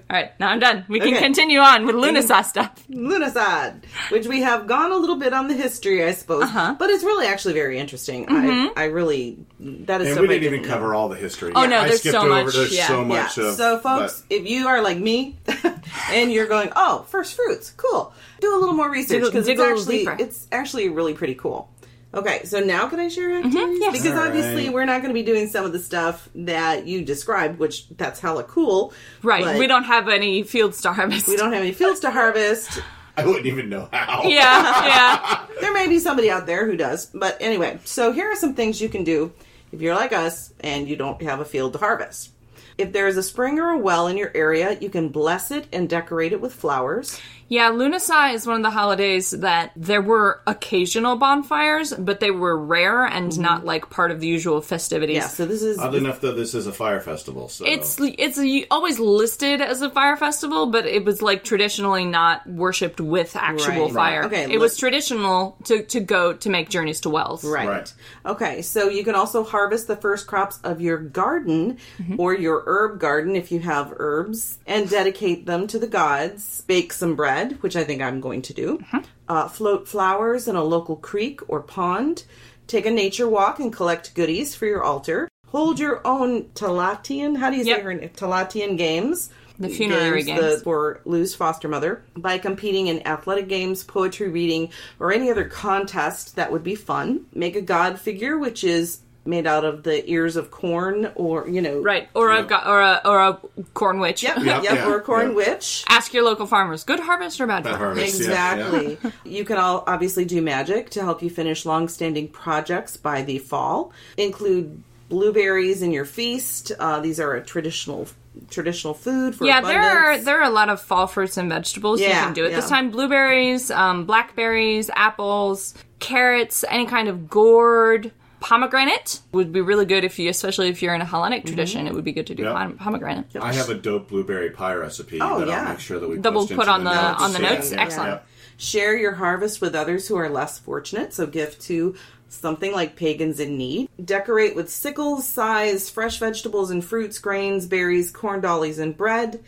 [0.08, 0.86] All right, now I'm done.
[0.88, 1.20] We can Okay.
[1.20, 2.72] continue on with Lunasa stuff.
[2.90, 6.76] Lunasad, which we have gone a little bit on the history, I suppose, Uh-huh.
[6.78, 8.26] but it's really actually very interesting.
[8.30, 11.52] I, I really that is And so we didn't even cover all the history.
[11.56, 12.30] Oh, no, I there's skipped so over.
[12.30, 12.88] much, There's yeah.
[12.88, 13.08] so Yeah.
[13.08, 13.56] much of.
[13.56, 15.38] so, folks, but- if you are like me
[16.12, 19.98] and you're going, "Oh, first fruits, cool," do a little more research because it's actually
[20.00, 20.16] deeper.
[20.20, 21.70] it's actually really pretty cool.
[22.16, 23.80] Okay, so now can I share mm-hmm, activities?
[23.82, 23.92] yes.
[23.92, 24.74] Because All obviously right.
[24.74, 28.22] we're not going to be doing some of the stuff that you described, which that's
[28.22, 28.94] hella cool.
[29.22, 31.28] Right, we don't have any fields to harvest.
[31.28, 32.82] we don't have any fields to harvest.
[33.18, 34.24] I wouldn't even know how.
[34.24, 35.46] Yeah, yeah.
[35.62, 37.06] there may be somebody out there who does.
[37.08, 39.32] But anyway, so here are some things you can do
[39.72, 42.32] if you're like us and you don't have a field to harvest.
[42.78, 45.68] If there is a spring or a well in your area, you can bless it
[45.72, 47.20] and decorate it with flowers.
[47.48, 52.58] Yeah, Lunasa is one of the holidays that there were occasional bonfires, but they were
[52.58, 55.18] rare and not like part of the usual festivities.
[55.18, 57.48] Yeah, so this is Oddly enough, though, this is a fire festival.
[57.50, 58.40] So It's it's
[58.72, 63.86] always listed as a fire festival, but it was like traditionally not worshipped with actual
[63.90, 63.94] Right.
[63.94, 64.20] fire.
[64.22, 64.26] Right.
[64.26, 67.44] Okay, it let- was traditional to, to go to make journeys to wells.
[67.44, 67.68] Right.
[67.68, 67.94] Right.
[68.26, 72.20] Okay, so you can also harvest the first crops of your garden Mm-hmm.
[72.20, 76.64] or your herb garden if you have herbs and dedicate them to the gods.
[76.68, 78.78] Bake some bread, which I think I'm going to do.
[78.80, 78.98] Mm-hmm.
[79.28, 82.24] Uh, float flowers in a local creek or pond.
[82.68, 85.28] Take a nature walk and collect goodies for your altar.
[85.48, 87.82] Hold your own Talatian, how do you say Yep.
[87.84, 88.10] her name?
[88.10, 89.30] Talatian games.
[89.58, 90.42] The funerary games.
[90.58, 94.70] the- for Lou's foster mother by competing in athletic games, poetry reading,
[95.00, 97.26] or any other contest that would be fun.
[97.34, 101.62] Make a god figure, which is made out of the ears of corn, or you
[101.62, 102.08] know, Right.
[102.14, 103.40] Or a go- or a or a
[103.74, 104.22] corn witch.
[104.24, 105.34] Yep, Yep, yep, yeah, or a corn yeah.
[105.36, 105.84] witch.
[105.90, 106.84] Ask your local farmers.
[106.84, 108.22] Good harvest or bad Bad harvest?
[108.22, 108.30] harvest.
[108.30, 108.80] yeah, yeah.
[108.92, 109.12] Exactly.
[109.26, 113.92] You can all obviously do magic to help you finish long-standing projects by the fall.
[114.18, 116.72] Include blueberries in your feast.
[116.80, 118.08] Uh, these are a traditional
[118.50, 122.02] traditional food for Yeah, there are there are a lot of fall fruits and vegetables
[122.02, 122.92] you can do at this time.
[122.92, 128.12] Blueberries, um, blackberries, apples, carrots, any kind of gourd,
[128.46, 131.48] Pomegranate would be really good if you, especially if you're in a Hellenic mm-hmm.
[131.48, 132.54] tradition, it would be good to do Yep.
[132.54, 133.26] pom- pomegranate.
[133.42, 135.64] I have a dope blueberry pie recipe Oh, that yeah.
[135.64, 137.54] I'll make sure that we That we'll put on the- on the Yeah.
[137.54, 137.72] notes.
[137.72, 138.10] Excellent.
[138.10, 138.20] Yeah.
[138.58, 141.96] Share your harvest with others who are less fortunate, so give to
[142.30, 143.90] something like pagans in need.
[144.04, 149.40] Decorate with sickles, size, fresh vegetables and fruits, grains, berries, corn dollies, and bread.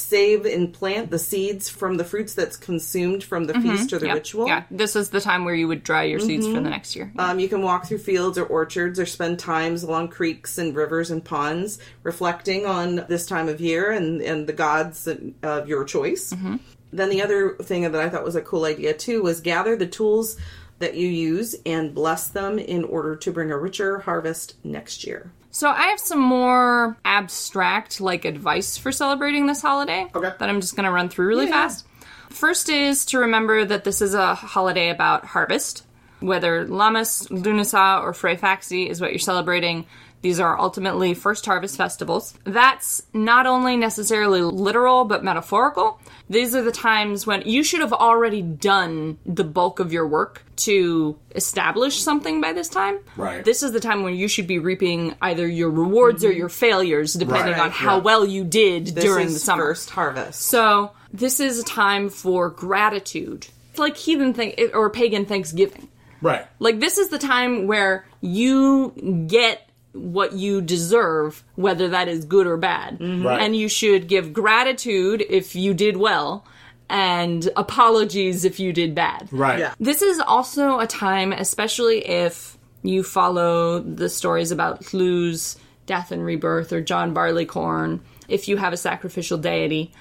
[0.00, 3.76] Save and plant the seeds from the fruits that's consumed from the mm-hmm.
[3.76, 4.14] feast or the Yeah.
[4.14, 4.46] ritual.
[4.48, 6.70] Yeah, this is the time where you would dry your seeds for the mm-hmm.
[6.70, 7.12] next year.
[7.18, 11.10] Um, you can walk through fields or orchards or spend times along creeks and rivers
[11.10, 15.06] and ponds, reflecting on this time of year and, and the gods
[15.42, 16.32] of your choice.
[16.32, 16.56] Mm-hmm.
[16.92, 19.86] Then the other thing that I thought was a cool idea too was gather the
[19.86, 20.36] tools
[20.80, 25.30] that you use and bless them in order to bring a richer harvest next year.
[25.52, 30.32] So I have some more abstract like advice for celebrating this holiday Okay.
[30.38, 31.62] that I'm just going to run through really Yeah.
[31.68, 31.86] fast.
[32.30, 35.84] First is to remember that this is a holiday about harvest.
[36.20, 39.86] Whether Lammas, Lunasa, or Freyfaxi is what you're celebrating,
[40.22, 42.34] these are ultimately first harvest festivals.
[42.44, 45.98] That's not only necessarily literal but metaphorical.
[46.28, 50.42] These are the times when you should have already done the bulk of your work
[50.56, 52.98] to establish something by this time.
[53.16, 53.44] Right.
[53.44, 56.36] This is the time when you should be reaping either your rewards or mhm.
[56.36, 57.62] your failures, depending Right.
[57.62, 58.02] on how Yeah.
[58.02, 59.64] well you did This during is the summer.
[59.64, 60.42] first harvest.
[60.42, 63.46] So this is a time for gratitude.
[63.70, 65.88] It's like heathen thing or pagan Thanksgiving.
[66.22, 66.46] Right.
[66.58, 72.46] Like this is the time where you get what you deserve, whether that is good
[72.46, 72.98] or bad.
[72.98, 73.26] Mm-hmm.
[73.26, 73.42] Right.
[73.42, 76.46] And you should give gratitude if you did well
[76.88, 79.28] and apologies if you did bad.
[79.30, 79.58] Right.
[79.58, 79.74] Yeah.
[79.78, 86.24] This is also a time, especially if you follow the stories about Hlew's death and
[86.24, 89.92] rebirth or John Barleycorn, if you have a sacrificial deity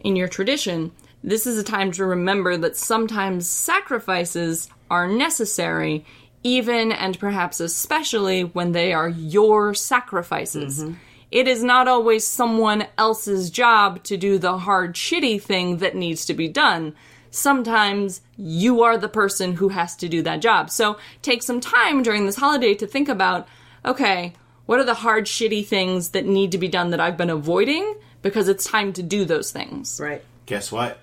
[0.00, 0.92] in your tradition,
[1.24, 6.04] this is a time to remember that sometimes sacrifices are necessary,
[6.42, 10.82] even and perhaps especially when they are your sacrifices.
[10.82, 10.94] Mm-hmm.
[11.30, 16.24] It is not always someone else's job to do the hard, shitty thing that needs
[16.26, 16.94] to be done
[17.30, 20.70] sometimes you are the person who has to do that job.
[20.70, 23.48] So take some time during this holiday to think about
[23.84, 24.34] okay,
[24.66, 27.96] what are the hard, shitty things that need to be done that I've been avoiding?
[28.20, 29.98] Because it's time to do those things.
[30.02, 30.22] Right.
[30.46, 30.98] Guess what?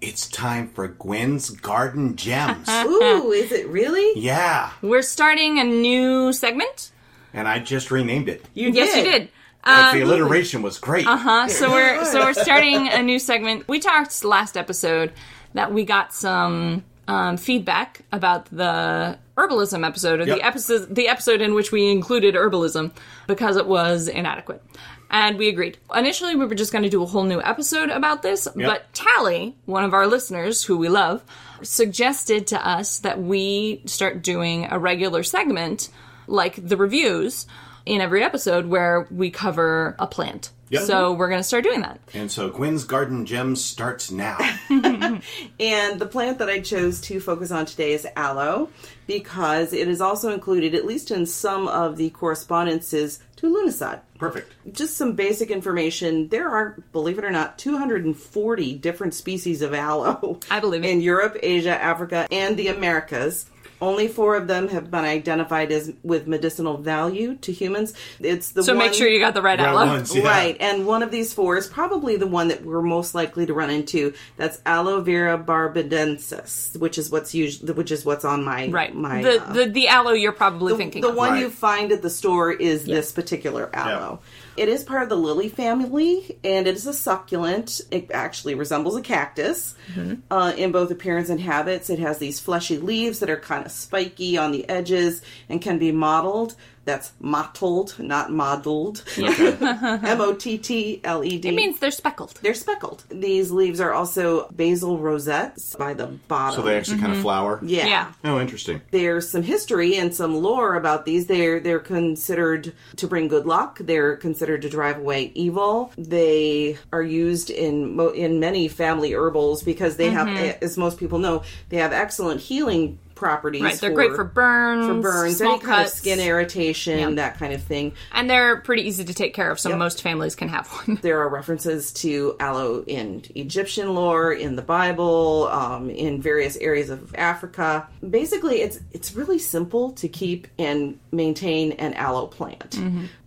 [0.00, 0.08] What?
[0.08, 2.68] It's time for Gwen's Garden Gems.
[2.86, 4.20] Ooh, is it really?
[4.20, 4.70] yeah.
[4.82, 6.92] We're starting a new segment.
[7.32, 8.44] And I just renamed it.
[8.54, 9.28] You Yes, you did.
[9.64, 11.06] But the alliteration was great.
[11.06, 11.48] Uh, huh.
[11.48, 13.68] so we're so we're starting a new segment.
[13.68, 15.12] We talked last episode
[15.52, 20.36] that we got some um, feedback about the herbalism episode, or Yep.
[20.38, 22.92] the episode the episode in which we included herbalism
[23.26, 24.62] because it was inadequate.
[25.10, 25.78] And we agreed.
[25.94, 29.56] Initially, we were just going to do a whole new episode about this, but Tally,
[29.64, 31.22] one of our listeners who we love,
[31.62, 35.88] suggested to us that we start doing a regular segment
[36.26, 37.46] like the reviews
[37.88, 40.50] in every episode where we cover a plant.
[40.70, 40.82] Yep.
[40.82, 41.98] So we're going to start doing that.
[42.12, 44.38] And so Gwen's Garden Gems starts now.
[45.58, 48.68] And the plant that I chose to focus on today is aloe
[49.06, 54.00] because it is also included, at least in some of the correspondences, to Lunisad.
[54.18, 54.52] Perfect.
[54.72, 56.28] Just some basic information.
[56.28, 60.38] There are, believe it or not, 240 different species of aloe.
[60.50, 60.90] I believe it.
[60.90, 63.46] In Europe, Asia, Africa, and the Americas.
[63.80, 67.94] Only four of them have been identified as with medicinal value to humans.
[68.20, 69.86] It's the So one, make sure you got the right Right aloe.
[69.86, 70.26] ones, yeah.
[70.26, 73.54] Right, and one of these four is probably the one that we're most likely to
[73.54, 74.14] run into.
[74.36, 78.94] That's aloe vera barbadensis, which is what's usually which is what's on my Right.
[78.94, 81.16] my the, uh, the the aloe you're probably the, thinking the of.
[81.16, 81.40] one Right.
[81.42, 84.20] you find at the store is this particular aloe.
[84.58, 87.80] It is part of the lily family, and it is a succulent.
[87.90, 90.14] It actually resembles a cactus Mm-hmm.
[90.30, 91.88] uh, in both appearance and habits.
[91.88, 95.78] It has these fleshy leaves that are kind of spiky on the edges and can
[95.78, 96.54] be mottled.
[96.88, 99.04] That's mottled, not modeled.
[99.18, 101.50] M O T T L E D.
[101.50, 102.38] It means they're speckled.
[102.40, 103.04] they're speckled.
[103.10, 106.58] These leaves are also basal rosettes by the bottom.
[106.58, 107.24] So they actually kind of mm-hmm.
[107.24, 107.60] flower.
[107.62, 107.86] yeah.
[107.86, 108.12] Yeah.
[108.24, 108.80] Oh, interesting.
[108.90, 111.26] There's some history and some lore about these.
[111.26, 113.76] They're they're considered to bring good luck.
[113.82, 115.92] They're considered to drive away evil.
[115.98, 120.64] They are used in mo- in many family herbals because they have, mm-hmm.
[120.64, 123.62] as most people know, they have excellent healing properties.
[123.62, 123.74] Right.
[123.78, 127.10] They're great for burns, for burns, small any kind of cuts, skin irritation, Yeah.
[127.22, 127.92] that kind of thing.
[128.12, 129.58] and they're pretty easy to take care of.
[129.58, 130.98] So most families can have one.
[131.02, 136.90] There are references to aloe in Egyptian lore, in the Bible, um, in various areas
[136.90, 137.88] of Africa.
[138.08, 142.78] Basically, it's it's really simple to keep and maintain an aloe plant.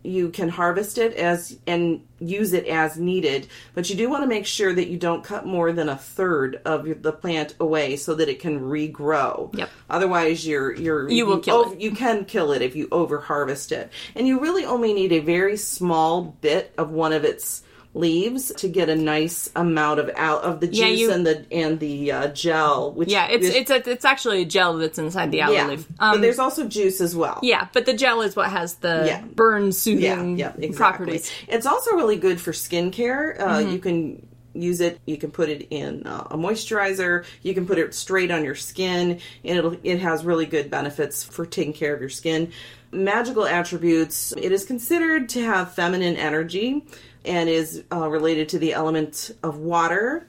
[0.03, 4.27] You can harvest it as and use it as needed, but you do want to
[4.27, 8.15] make sure that you don't cut more than a third of the plant away so
[8.15, 9.55] that it can regrow.
[9.57, 9.69] Yep.
[9.89, 11.81] Otherwise, you're you're You will kill ov- it.
[11.81, 15.19] You can kill it if you over harvest it, and you really only need a
[15.19, 20.43] very small bit of one of its leaves to get a nice amount of out
[20.43, 22.91] of the juice Yeah, you- and the and the uh, gel.
[22.93, 25.67] Which Yeah, it's is- it's a, it's actually a gel that's inside the aloe yeah,
[25.67, 25.85] leaf.
[25.99, 27.39] but Um, there's also juice as well.
[27.43, 29.21] yeah, but the gel is what has the Yeah.
[29.35, 30.69] burn soothing yeah, exactly.
[30.75, 31.31] properties.
[31.49, 33.39] It's also really good for skincare.
[33.39, 33.71] Uh, Mm-hmm.
[33.71, 34.99] You can use it.
[35.05, 37.25] You can put it in uh, a moisturizer.
[37.41, 41.23] You can put it straight on your skin, and it'll it has really good benefits
[41.23, 42.51] for taking care of your skin.
[42.93, 44.33] Magical attributes.
[44.35, 46.83] It is considered to have feminine energy,
[47.25, 50.27] and is uh, related to the element of water.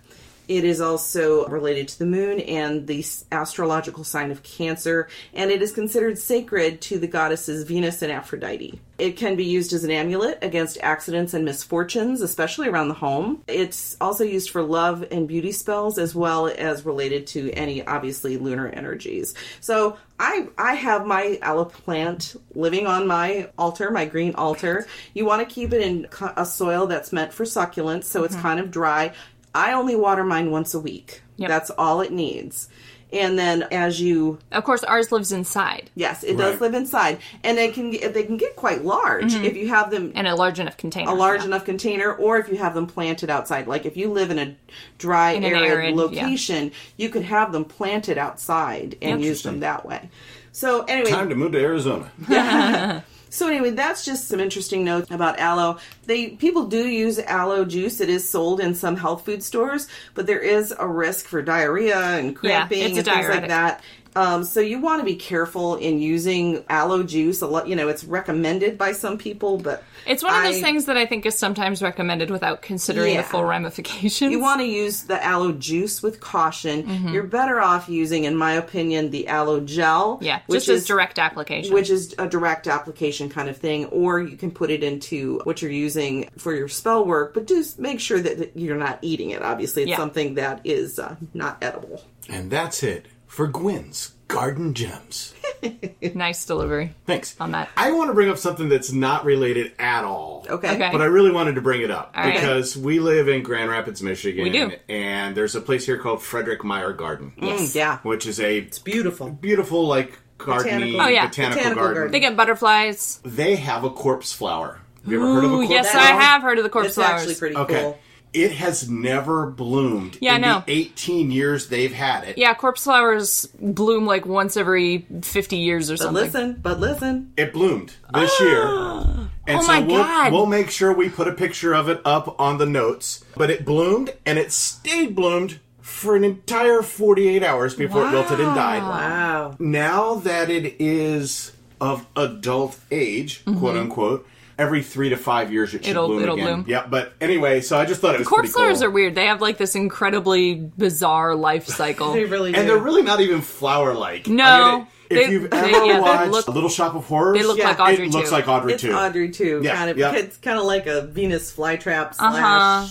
[0.49, 5.63] It is also related to the moon and the astrological sign of Cancer, and it
[5.63, 8.81] is considered sacred to the goddesses Venus and Aphrodite.
[8.99, 13.43] It can be used as an amulet against accidents and misfortunes, especially around the home.
[13.49, 18.37] It's also used for love and beauty spells, as well as related to any obviously
[18.37, 19.35] lunar energies.
[19.61, 24.87] So I I have my aloe plant living on my altar, my green altar.
[25.15, 28.43] You want to keep it in a soil that's meant for succulents, so it's mm-hmm.
[28.43, 29.15] kind of dry.
[29.55, 31.23] I only water mine once a week.
[31.37, 31.49] Yep.
[31.49, 32.69] That's all it needs.
[33.13, 37.59] And then as you Of course, ours lives inside yes, it does live inside, and
[37.59, 39.45] they can get, they can get quite large mm-hmm.
[39.45, 41.11] if you have them in a large enough container.
[41.11, 41.49] a large yeah.
[41.49, 43.67] enough container, or if you have them planted outside.
[43.67, 44.57] Like if you live in a
[44.97, 46.01] dry, In an arid, arid, yeah.
[46.01, 50.09] location, you could have them planted outside and use them that way.
[50.53, 52.11] So anyway, Time to move to Arizona.
[53.33, 55.79] so anyway, that's just some interesting notes about aloe.
[56.05, 57.99] They people do use aloe juice.
[58.01, 61.99] It is sold in some health food stores, but there is a risk for diarrhea
[61.99, 63.83] and cramping a and things like that.
[64.15, 67.41] Um, so you want to be careful in using aloe juice.
[67.41, 70.85] A lot, you know, it's recommended by some people, but It's one of those things
[70.87, 73.23] that I think is sometimes recommended without considering Yeah.
[73.23, 74.31] the full ramifications.
[74.33, 76.83] You want to use the aloe juice with caution.
[76.83, 77.09] Mm-hmm.
[77.09, 80.19] You're better off using, in my opinion, the aloe gel.
[80.21, 81.73] yeah, which just is as direct application.
[81.73, 85.63] which is a direct application kind of thing, or you can put it into what
[85.63, 87.33] you're using for your spell work.
[87.35, 89.43] But just make sure that, that you're not eating it.
[89.43, 89.97] Obviously, it's Yeah.
[89.97, 92.03] something that is uh, not edible.
[92.29, 95.33] And that's it for Gwen's Garden Gems.
[96.15, 96.95] nice delivery.
[97.07, 97.35] Thanks.
[97.41, 97.71] On that.
[97.79, 100.45] I want to bring up something that's not related at all.
[100.51, 100.75] Okay.
[100.75, 100.91] Okay.
[100.93, 102.35] But I really wanted to bring it up right.
[102.35, 104.43] because we live in Grand Rapids, Michigan.
[104.45, 104.73] We do.
[104.87, 107.33] And there's a place here called Frederik Meijer Garden.
[107.39, 109.31] Mm, yeah, Which is a It's beautiful.
[109.31, 111.27] beautiful, like, gardeny, Botanical- Oh, yeah.
[111.29, 111.95] botanical, Botanical garden.
[111.95, 112.13] garden.
[112.13, 113.21] They get butterflies.
[113.25, 114.81] They have a corpse flower.
[115.05, 116.03] Have you ever heard of a Ooh, corpse yes, flower?
[116.05, 117.07] I have heard of the corpse flower.
[117.17, 117.31] It's flowers.
[117.31, 117.81] actually pretty Okay.
[117.81, 117.99] cool.
[118.33, 120.63] It has never bloomed Yeah, I in know.
[120.67, 122.39] the 18 years they've had it.
[122.39, 126.25] Yeah, corpse flowers bloom like once every 50 years or But something.
[126.25, 127.33] listen, but listen.
[127.37, 128.67] It bloomed this year.
[129.45, 130.33] And Oh so my we'll, God.
[130.33, 133.25] we'll make sure we put a picture of it up on the notes.
[133.37, 138.39] But it bloomed and it stayed bloomed for an entire 48 hours before it wilted
[138.39, 138.83] and died.
[138.83, 139.57] Wow.
[139.59, 143.79] Now that it is of adult age, quote mm-hmm.
[143.79, 145.91] unquote, every three to five years it should.
[145.91, 146.47] It'll- bloom it'll again.
[146.63, 146.65] bloom.
[146.69, 148.63] Yeah, but anyway, so I just thought it was Corpse pretty cool.
[148.65, 149.15] flowers are weird.
[149.15, 152.13] They have like this incredibly bizarre life cycle.
[152.13, 154.27] They really and they're really not even flower like.
[154.27, 154.87] No.
[155.11, 157.69] if They- you've they- ever yeah, watched look- Little Shop of Horrors, they look Yeah,
[157.69, 158.93] like Audrey it looks like Audrey it's too.
[158.93, 159.61] Audrey too.
[159.63, 159.99] Yeah, kind of.
[159.99, 160.15] yeah.
[160.15, 162.87] It's kind of like a Venus flytrap Uh-huh.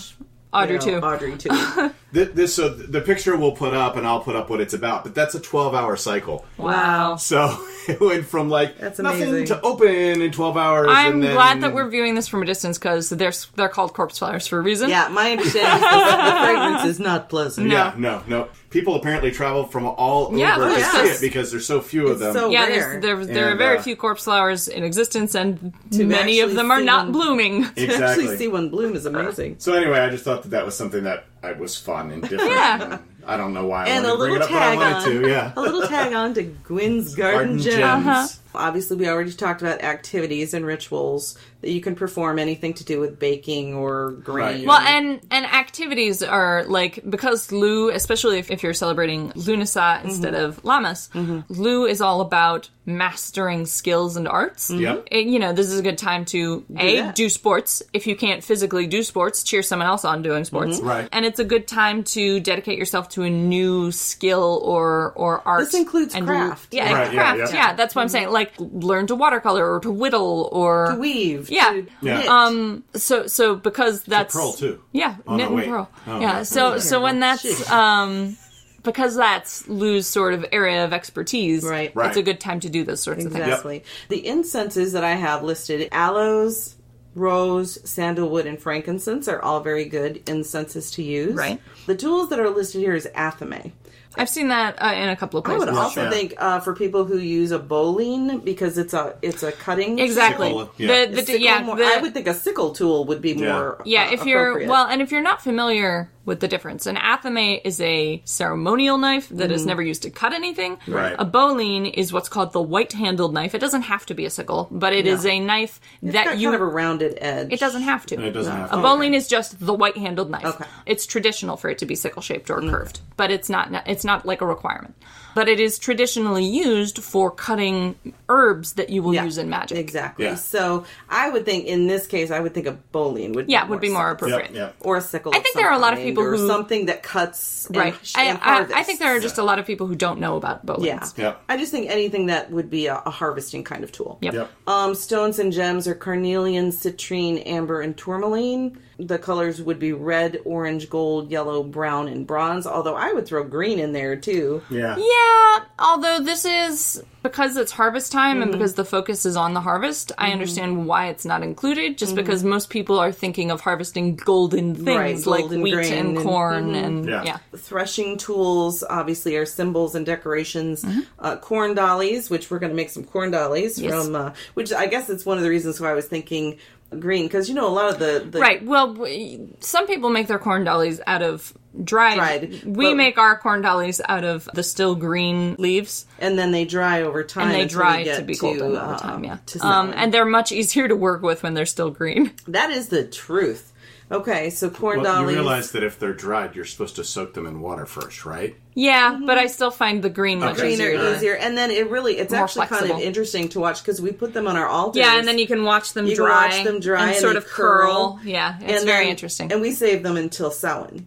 [0.52, 0.62] Slash.
[0.64, 1.06] Audrey you know, too.
[1.06, 1.92] Audrey too.
[2.14, 5.02] Th- This so the picture we'll put up, and I'll put up what it's about.
[5.04, 6.44] But that's a twelve-hour cycle.
[6.58, 7.16] Wow.
[7.16, 9.46] So it went from like That's nothing amazing.
[9.46, 10.88] to open in twelve hours.
[10.90, 13.94] I'm and then, glad that we're viewing this from a distance because they're they're called
[13.94, 14.90] corpse flowers for a reason.
[14.90, 17.68] yeah, my understanding is the, the fragrance is not pleasant.
[17.70, 18.48] Yeah, no, no.
[18.72, 21.80] People apparently travel from all over Yeah, of to course, see it because there's so
[21.80, 22.32] few of them.
[22.34, 23.00] so- Yeah, rare.
[23.00, 26.54] there's, there, there are very uh, few corpse flowers in existence, and To many of
[26.54, 27.64] them are not them- blooming.
[27.76, 29.56] To actually see one bloom is amazing.
[29.58, 32.50] so anyway, I just thought that that was something that I was fun and different.
[32.50, 32.82] Yeah.
[32.94, 34.62] and I don't know why I And wanted a to bring little it up, but
[34.62, 35.22] I tag wanted on.
[35.22, 35.28] to.
[35.28, 35.52] Yeah.
[35.56, 37.74] A little tag on to Gwen's Garden, Garden Gems.
[37.76, 38.06] gems.
[38.06, 38.28] Uh-huh.
[38.54, 42.98] Obviously, we already talked about activities and rituals that you can perform anything to do
[43.00, 44.58] with baking or grain.
[44.58, 44.66] Right.
[44.66, 50.34] Well, and and activities are like because Lugh, especially if, if you're celebrating Lunasa instead
[50.34, 50.44] mm-hmm.
[50.44, 51.40] of Lammas, mm-hmm.
[51.48, 54.70] Lugh is all about mastering skills and arts.
[54.70, 54.80] Mm-hmm.
[54.82, 55.08] Yep.
[55.10, 57.14] It- you know, this is a good time to a that.
[57.14, 57.80] do sports.
[57.92, 60.80] If you can't physically do sports, cheer someone else on doing sports.
[60.80, 61.08] Right.
[61.12, 65.60] And it's a good time to dedicate yourself to a new skill or or art.
[65.60, 66.74] This includes and craft.
[66.74, 67.54] Yeah, Right, yeah, craft.
[67.54, 67.68] yeah.
[67.68, 68.30] Yeah, that's what I'm saying.
[68.30, 71.50] Like learn to watercolor or to whittle or to weave.
[71.50, 71.70] Yeah.
[71.72, 72.18] to Yeah.
[72.18, 72.28] knit.
[72.28, 74.80] um so so because that's purl, too.
[74.92, 75.68] Yeah, Oh, knit no, and wait.
[75.68, 75.90] purl.
[76.06, 76.34] Oh, yeah.
[76.36, 76.44] okay.
[76.44, 77.70] So so when that's Jeez.
[77.70, 78.36] um
[78.82, 81.94] because that's Lugh's sort of area of expertise, Right.
[81.94, 82.08] Right.
[82.08, 83.44] It's a good time to do those sorts of things.
[83.46, 83.84] Exactly.
[84.08, 86.74] The incenses that I have listed aloes,
[87.14, 91.34] rose, sandalwood, and frankincense are all very good incenses to use.
[91.34, 91.60] Right.
[91.86, 93.72] The tools that are listed here is athame.
[94.14, 95.62] I've seen that uh, in a couple of places.
[95.68, 96.10] I would also Yeah.
[96.10, 100.04] think uh, for people who use a boline because it's a it's a cutting tool.
[100.04, 100.48] Exactly.
[100.48, 101.06] Sickle, yeah.
[101.06, 103.80] The, the, sickle yeah, more- the- I would think a sickle tool would be more.
[103.86, 107.60] Yeah, uh, if you're well, and if you're not familiar with the difference, an athame
[107.64, 109.68] is a ceremonial knife that is mm-hmm.
[109.68, 110.78] never used to cut anything.
[110.86, 111.16] Right.
[111.18, 113.54] A boline is what's called the white-handled knife.
[113.54, 116.38] It doesn't have to be a sickle, but it is a knife it's that got
[116.38, 116.48] you.
[116.48, 117.52] kind of a rounded edge.
[117.52, 118.20] it doesn't have to.
[118.24, 118.82] It doesn't have A to.
[118.82, 120.44] boline is just the white-handled knife.
[120.44, 120.64] Okay.
[120.86, 122.70] It's traditional for it to be sickle-shaped or mm-hmm.
[122.70, 123.70] curved, but it's not.
[123.86, 124.94] It's not like a requirement.
[125.34, 127.94] But it is traditionally used for cutting
[128.28, 129.78] herbs that you will Yeah, use in magic.
[129.78, 130.24] Exactly.
[130.26, 130.34] Yeah.
[130.36, 133.70] So I would think in this case, I would think a boline would Yeah, be
[133.70, 134.50] would be more appropriate.
[134.52, 134.76] Yep, yep.
[134.80, 135.32] or a sickle.
[135.34, 137.94] I think there are a lot of people or who- something that cuts Right.
[138.02, 138.86] sh- I, and I, I harvests.
[138.86, 141.16] think there are just a lot of people who don't know about bolines.
[141.16, 141.24] Yeah.
[141.24, 141.42] Yep.
[141.48, 144.18] I just think anything that would be a, a harvesting kind of tool.
[144.22, 144.34] Yep.
[144.34, 144.50] Yep.
[144.66, 148.78] Um, stones and gems are carnelian, citrine, amber, and tourmaline.
[149.06, 152.66] The colors would be red, orange, gold, yellow, brown, and bronze.
[152.66, 154.62] Although I would throw green in there too.
[154.70, 154.96] Yeah.
[154.96, 158.42] Yeah, although this is because it's harvest time Mm-hmm.
[158.42, 161.98] and because the focus is on the harvest, I understand why it's not included.
[161.98, 164.98] Just because most people are thinking of harvesting golden things Mm-hmm.
[164.98, 167.22] Right, like golden wheat grain and and- corn and Yeah.
[167.24, 167.38] yeah.
[167.56, 170.82] Threshing tools obviously are symbols and decorations.
[170.84, 171.00] Mm-hmm.
[171.18, 173.92] Uh, corn dollies, which we're going to make some corn dollies Yes.
[174.06, 176.58] from, uh, which I guess it's one of the reasons why I was thinking
[176.98, 178.64] green because you know a lot of the, the Right.
[178.64, 182.16] Well, w- some people make their corn dollies out of dried.
[182.16, 186.50] Dried, we but- make our corn dollies out of the still green leaves, and then
[186.52, 187.46] they dry over time.
[187.46, 189.24] and they dry to be golden over uh, time.
[189.24, 189.38] Yeah.
[189.46, 192.32] to Um, and they're much easier to work with when they're still green.
[192.48, 193.71] that is the truth.
[194.12, 197.46] Okay, so corn Well, you realize that if they're dried, you're supposed to soak them
[197.46, 198.54] in water first, right?
[198.74, 200.76] Yeah, but I still find the green much Okay.
[200.76, 201.14] green are easier.
[201.16, 204.12] easier, and then it really it's More actually kind of interesting to watch because we
[204.12, 204.98] put them on our altar.
[204.98, 206.48] Yeah, and then you can watch them You can dry.
[206.48, 208.18] watch them dry and, and sort of curl.
[208.18, 208.20] curl.
[208.22, 209.50] Yeah, it's And very then- interesting.
[209.50, 211.06] And we save them until Samhain,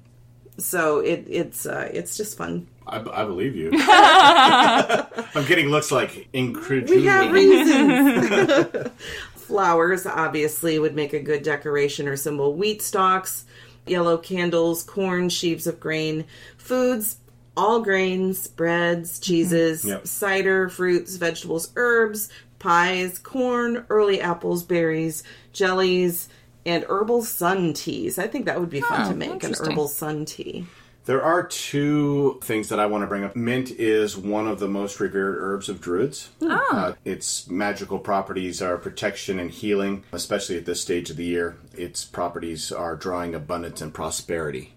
[0.58, 2.66] so it it's uh, it's just fun.
[2.88, 3.72] I, I believe you.
[3.80, 7.01] I'm getting looks like incredulity.
[7.01, 8.91] We have reasons.
[9.46, 12.54] Flowers obviously would make a good decoration or symbol.
[12.56, 13.46] Wheat stalks,
[13.86, 16.26] yellow candles, corn, sheaves of grain,
[16.58, 17.18] foods,
[17.56, 19.24] all grains, breads, mm-hmm.
[19.24, 20.08] cheeses, Yep.
[20.08, 25.24] cider, fruits, vegetables, herbs, pies, corn, early apples, berries,
[25.54, 26.28] jellies,
[26.66, 28.18] and herbal sun teas.
[28.18, 30.66] I think that would be fun Oh, to make an herbal sun tea.
[31.06, 33.36] There are two things that I want to bring up.
[33.36, 36.30] Mint is one of the most revered herbs of druids.
[36.41, 41.58] Uh, its magical properties are protection and healing, especially at this stage of the year.
[41.78, 44.74] Its properties are drawing abundance and prosperity.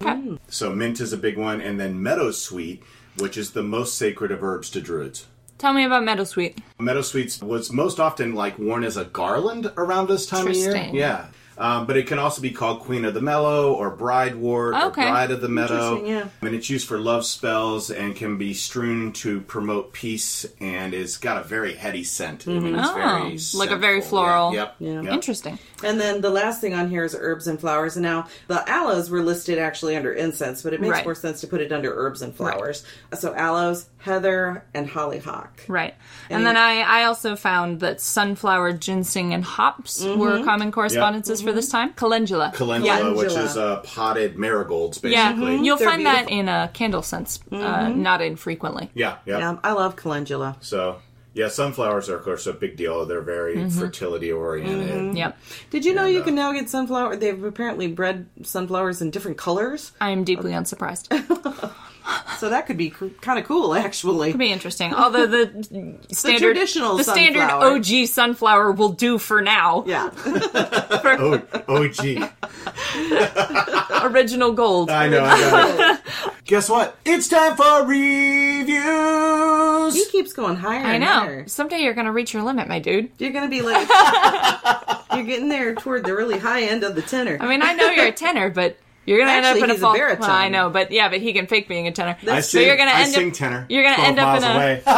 [0.49, 2.81] So mint is a big one, and then meadowsweet,
[3.17, 5.25] which is the most sacred of herbs to druids.
[5.57, 6.59] Tell me about meadowsweet.
[6.79, 10.89] Meadowsweets was most often like worn as a garland around this time of year.
[10.93, 11.27] Yeah.
[11.59, 15.01] Um, but it can also be called Queen of the Meadow or Bridewort or Okay.
[15.09, 16.03] Bride of the Meadow.
[16.05, 16.29] Yeah.
[16.41, 21.17] And it's used for love spells and can be strewn to promote peace and it's
[21.17, 22.47] got a very heady scent.
[22.47, 23.37] I mean, it's Oh, very
[23.67, 24.53] like a very floral.
[24.53, 24.75] Yeah, Yep.
[24.79, 25.01] Yeah.
[25.01, 25.13] yep.
[25.13, 25.59] Interesting.
[25.83, 27.97] And then the last thing on here is herbs and flowers.
[27.97, 31.05] And now the aloes were listed actually under incense, but it makes Right.
[31.05, 32.83] more sense to put it under herbs and flowers.
[33.17, 35.61] So aloes, heather, and hollyhock.
[35.67, 35.93] Right.
[36.29, 40.19] And then I, I also found that sunflower, ginseng, and hops Mm-hmm.
[40.19, 41.93] were common correspondences for this time.
[41.93, 42.51] Calendula.
[42.55, 43.13] Calendula, Yeah.
[43.13, 45.65] which is uh, potted marigolds, basically Yeah, basically.
[45.65, 48.89] you'll They're find that in a candle scents, uh, not infrequently.
[48.93, 49.39] Yeah, yeah.
[49.39, 50.55] Yeah, I love calendula.
[50.61, 51.01] So,
[51.33, 53.05] yeah, sunflowers are, of course, a big deal.
[53.05, 53.77] They're very Mm-hmm.
[53.79, 55.17] fertility oriented.
[55.17, 55.37] Yep.
[55.71, 57.17] Did you know And, you uh, can now get sunflower?
[57.17, 59.91] They've apparently bred sunflowers in different colors.
[59.99, 61.11] I am deeply unsurprised.
[62.27, 64.31] Could So that could be c- kind of cool, actually.
[64.31, 64.93] Could be interesting.
[64.93, 67.75] Although the standard, traditional the standard sunflower.
[67.77, 69.83] OG sunflower will do for now.
[69.85, 70.09] Yeah.
[70.25, 72.23] Oh, oh, gee.
[74.03, 74.89] Original gold.
[74.89, 75.23] I know.
[75.23, 75.97] I know.
[76.45, 76.97] Guess what?
[77.05, 78.75] It's time for reviews.
[79.95, 81.07] he keeps going higher I and know.
[81.07, 81.47] higher.
[81.47, 83.09] Someday you're gonna reach your limit, my dude.
[83.19, 83.87] You're going to be like,
[85.13, 87.37] you're getting there toward the really high end of the tenor.
[87.39, 88.77] I mean, I know you're a tenor, but
[89.09, 89.93] you're gonna end up in a he's a fall.
[89.93, 90.21] baritone.
[90.21, 92.15] well, I know, but yeah, but he can fake being a tenor.
[92.27, 93.33] I so sing, you're gonna I end sing up.
[93.33, 93.65] tenor.
[93.69, 94.53] You're gonna end up in a.
[94.53, 94.83] away.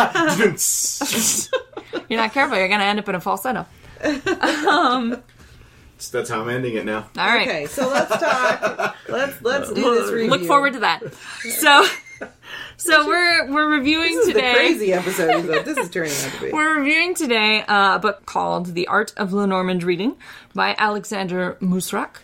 [2.10, 2.58] You're not careful.
[2.58, 3.66] You're gonna end up in a falsetto.
[6.12, 7.10] That's how I'm ending it now.
[7.18, 7.48] All right.
[7.48, 8.96] Okay, so let's talk.
[9.08, 10.30] Let's let's do this review.
[10.30, 11.02] Look forward to that.
[11.44, 11.86] So,
[12.78, 14.52] so we're we're reviewing This is today.
[14.52, 16.52] the crazy episode that this is turning out to be.
[16.52, 20.16] We're reviewing today uh, a book called The Art of Lenormand Reading
[20.56, 22.18] by Alexander Musruck.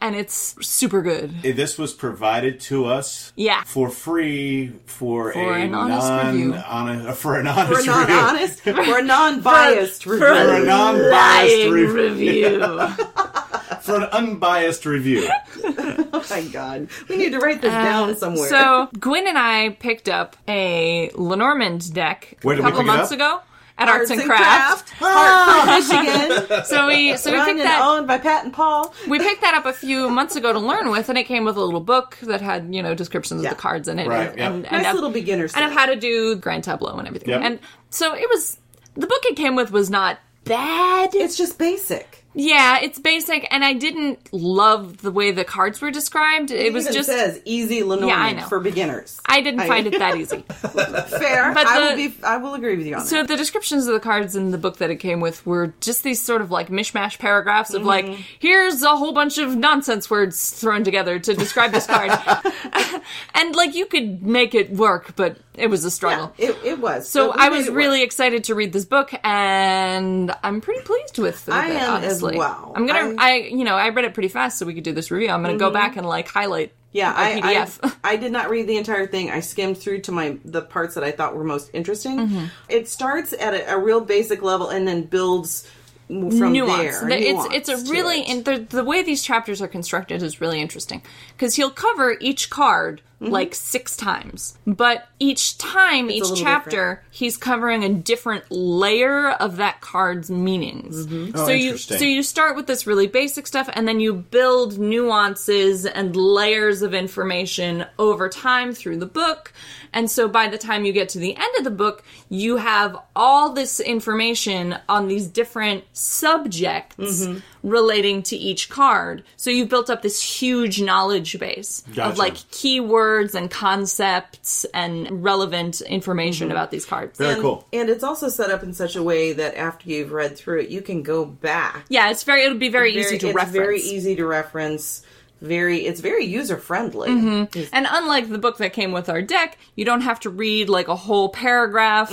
[0.00, 1.42] And it's super good.
[1.42, 3.64] This was provided to us Yeah.
[3.64, 6.52] for free for, For a an honest non review.
[6.54, 8.14] hon- for an For a honest review.
[8.14, 10.66] non-honest, for a non-biased For a review.
[10.66, 11.94] non-biased Lying review.
[11.94, 12.60] review.
[13.82, 15.28] for an unbiased review.
[16.10, 16.88] Oh my god.
[17.08, 18.48] We need to write this uh, down somewhere.
[18.48, 23.40] So Gwen and I picked up a Lenormand deck Where a couple months ago
[23.78, 24.90] at Arts, and Craft, Craft.
[24.98, 26.38] Hartford, ah.
[26.48, 26.64] Michigan.
[26.64, 28.92] So we so we picked and that owned by Pat and Paul.
[29.08, 31.56] we picked that up a few months ago to learn with, and it came with
[31.56, 33.50] a little book that had you know descriptions Yeah.
[33.50, 34.50] of the cards in it, Right, and, yeah.
[34.52, 35.72] and, Nice and uh, little beginner and of set.
[35.72, 37.30] how to do grand tableau and everything.
[37.30, 37.40] Yep.
[37.42, 37.58] And
[37.90, 38.58] so it was
[38.94, 41.14] the book it came with was not bad.
[41.14, 42.17] It's just basic.
[42.34, 46.50] Yeah, it's basic, and I didn't love the way the cards were described.
[46.50, 49.20] It, was even just says easy Lenormand Yeah, for beginners.
[49.26, 50.42] I didn't I- find it that easy.
[50.48, 51.52] Fair.
[51.54, 52.14] But I will be.
[52.22, 53.28] I will agree with you on So that.
[53.28, 56.02] So the descriptions of the cards in the book that it came with were just
[56.04, 58.22] these sort of like mishmash paragraphs of like, Mm-hmm.
[58.38, 62.10] here's a whole bunch of nonsense words thrown together to describe this card.
[63.34, 66.32] and like you could make it work, but it was a Yeah, struggle.
[66.38, 67.08] it, it was.
[67.08, 67.78] So I was it work.
[67.78, 71.76] really excited to read this book, and I'm pretty pleased with, with I it.
[71.76, 72.72] am as honestly, well.
[72.74, 73.20] I'm gonna, I- Mm-hmm.
[73.20, 75.28] I, you know, I read it pretty fast, so we could do this review.
[75.30, 76.72] I'm gonna go back and like highlight.
[76.92, 77.92] Yeah, I, I.
[78.12, 79.30] I did not read the entire thing.
[79.30, 82.18] I skimmed through to my the parts that I thought were most interesting.
[82.18, 82.44] Mm-hmm.
[82.68, 85.70] It starts at a, a real basic level and then builds
[86.06, 86.98] from nuance.
[87.00, 87.08] there.
[87.10, 88.28] The- it's nuance it's a really it.
[88.30, 91.02] and the the way these chapters are constructed is really interesting
[91.36, 96.10] because he'll cover each card like six times, but each time Mm-hmm.
[96.10, 101.06] each little chapter he's covering a different layer of that card's meanings.
[101.06, 101.36] Mm-hmm.
[101.36, 104.78] So Oh, you so you start with this really basic stuff and then you build
[104.78, 109.52] nuances and layers of information over time through the book.
[109.92, 112.96] And so by the time you get to the end of the book, you have
[113.16, 117.38] all this information on these different subjects Mm-hmm.
[117.68, 119.22] relating to each card.
[119.36, 122.10] So you've built up this huge knowledge base Gotcha.
[122.10, 127.18] of like keywords and concepts and relevant information about these cards.
[127.18, 127.66] Very and, cool.
[127.72, 130.68] And it's also set up in such a way that after you've read through it,
[130.70, 131.86] you can go back.
[131.88, 133.56] Yeah, it's very it'll be very, Very- easy to it's reference.
[133.56, 135.02] very easy to reference.
[135.40, 137.08] Very, it's very user friendly.
[137.10, 140.88] And unlike the book that came with our deck, you don't have to read like
[140.88, 142.12] a whole paragraph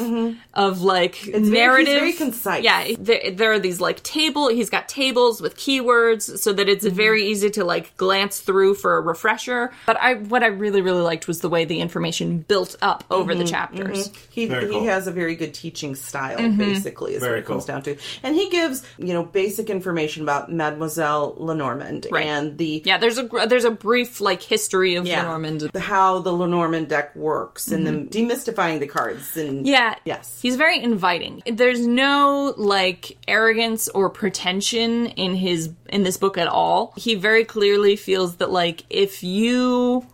[0.53, 1.87] of like very- narrative.
[1.87, 2.63] he's very concise.
[2.63, 4.47] Yeah, there, there are these like table.
[4.49, 6.95] He's got tables with keywords so that it's Mm-hmm.
[6.95, 9.71] very easy to like glance through for a refresher.
[9.87, 13.31] But I, what I really really liked was the way the information built up over
[13.31, 13.39] Mm-hmm.
[13.41, 14.11] the chapters.
[14.29, 14.83] He, Very he cool.
[14.85, 16.57] has a very good teaching style, Mm-hmm.
[16.57, 17.97] basically, is Very what it comes down to.
[18.21, 22.25] And he gives, you know, basic information about Mademoiselle Lenormand Right.
[22.27, 25.71] and the Yeah, there's a there's a brief like history of yeah, Lenormand.
[25.75, 29.65] how the Lenormand deck works and the demystifying the cards and Mm-hmm.
[29.65, 29.95] Yeah.
[30.05, 30.39] Yes.
[30.41, 31.41] He's very inviting.
[31.45, 36.93] There's no like arrogance or pretension in his in this book at all.
[36.97, 40.05] He very clearly feels that like if you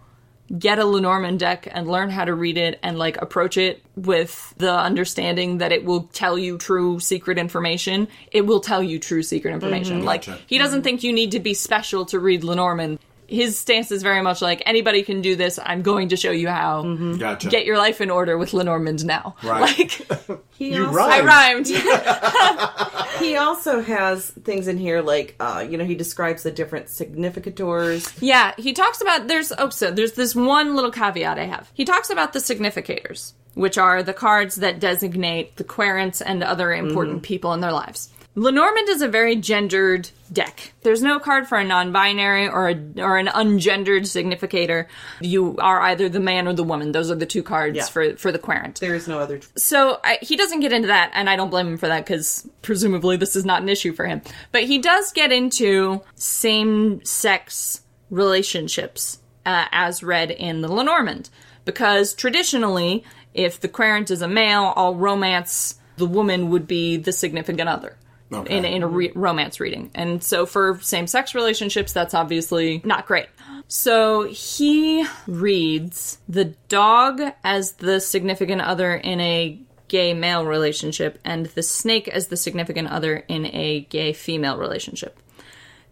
[0.58, 4.54] get a Lenormand deck and learn how to read it and like approach it with
[4.58, 9.24] the understanding that it will tell you true secret information, it will tell you true
[9.24, 9.97] secret information.
[9.97, 10.06] Mm-hmm.
[10.06, 10.41] Like Gotcha.
[10.47, 10.84] he doesn't mm-hmm.
[10.84, 12.99] think you need to be special to read Lenormand.
[13.28, 15.58] His stance is very much like anybody can do this.
[15.64, 16.84] I'm going to show you how.
[16.84, 17.18] Mm-hmm.
[17.18, 17.47] Gotcha.
[17.47, 19.36] Get your life in order with Lenormand now.
[19.43, 20.02] Right.
[20.30, 21.30] Like He You also, rhyme.
[21.30, 21.68] I rhymed.
[23.22, 28.13] He also has things in here like, uh, you know, he describes the different significators.
[28.19, 31.69] yeah, he talks about there's oh so there's this one little caveat I have.
[31.74, 36.74] He talks about the significators, which are the cards that designate the querents and other
[36.74, 38.09] important people in their lives.
[38.34, 40.71] Lenormand is a very gendered deck.
[40.84, 44.88] There's no card for a non-binary or a, or an ungendered significator.
[45.19, 46.93] You are either the man or the woman.
[46.93, 47.86] Those are the two cards Yeah.
[47.86, 48.79] for for the querent.
[48.79, 49.39] There is no other.
[49.39, 52.05] Tr- so I, he doesn't get into that, and I don't blame him for that
[52.05, 54.21] because presumably this is not an issue for him.
[54.53, 61.29] But he does get into same-sex relationships uh, as read in the Lenormand,
[61.65, 63.03] because traditionally,
[63.34, 67.97] if the querent is a male, all romance the woman would be the significant other.
[68.34, 68.57] Okay.
[68.57, 69.91] In, in a re- romance reading.
[69.93, 73.27] And so for same sex relationships, that's obviously not great.
[73.67, 81.47] So he reads the dog as the significant other in a gay male relationship and
[81.47, 85.19] the snake as the significant other in a gay female relationship.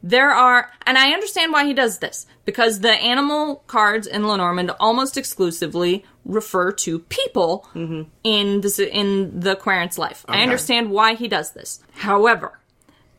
[0.01, 4.71] There are, and I understand why he does this, because the animal cards in Lenormand
[4.79, 7.67] almost exclusively refer to people
[8.23, 10.25] in the in the querent's life.
[10.29, 11.81] I understand why he does this.
[11.95, 12.59] However,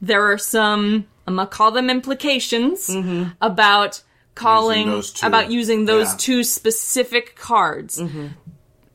[0.00, 3.30] there are some um, I'm gonna call them implications mm-hmm.
[3.40, 4.02] about
[4.34, 5.26] calling two.
[5.26, 6.16] about using those Yeah.
[6.18, 8.28] two specific cards mm-hmm.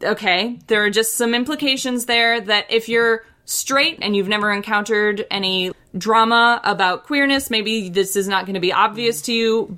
[0.03, 5.26] okay, there are just some implications there that if you're straight and you've never encountered
[5.32, 9.76] any drama about queerness, maybe this is not going to be obvious to you.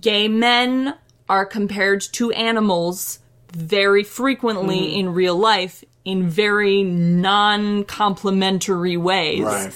[0.00, 0.94] Gay men
[1.28, 3.18] are compared to animals
[3.52, 4.98] very frequently mm-hmm.
[4.98, 9.74] in real life in very non complimentary ways Right.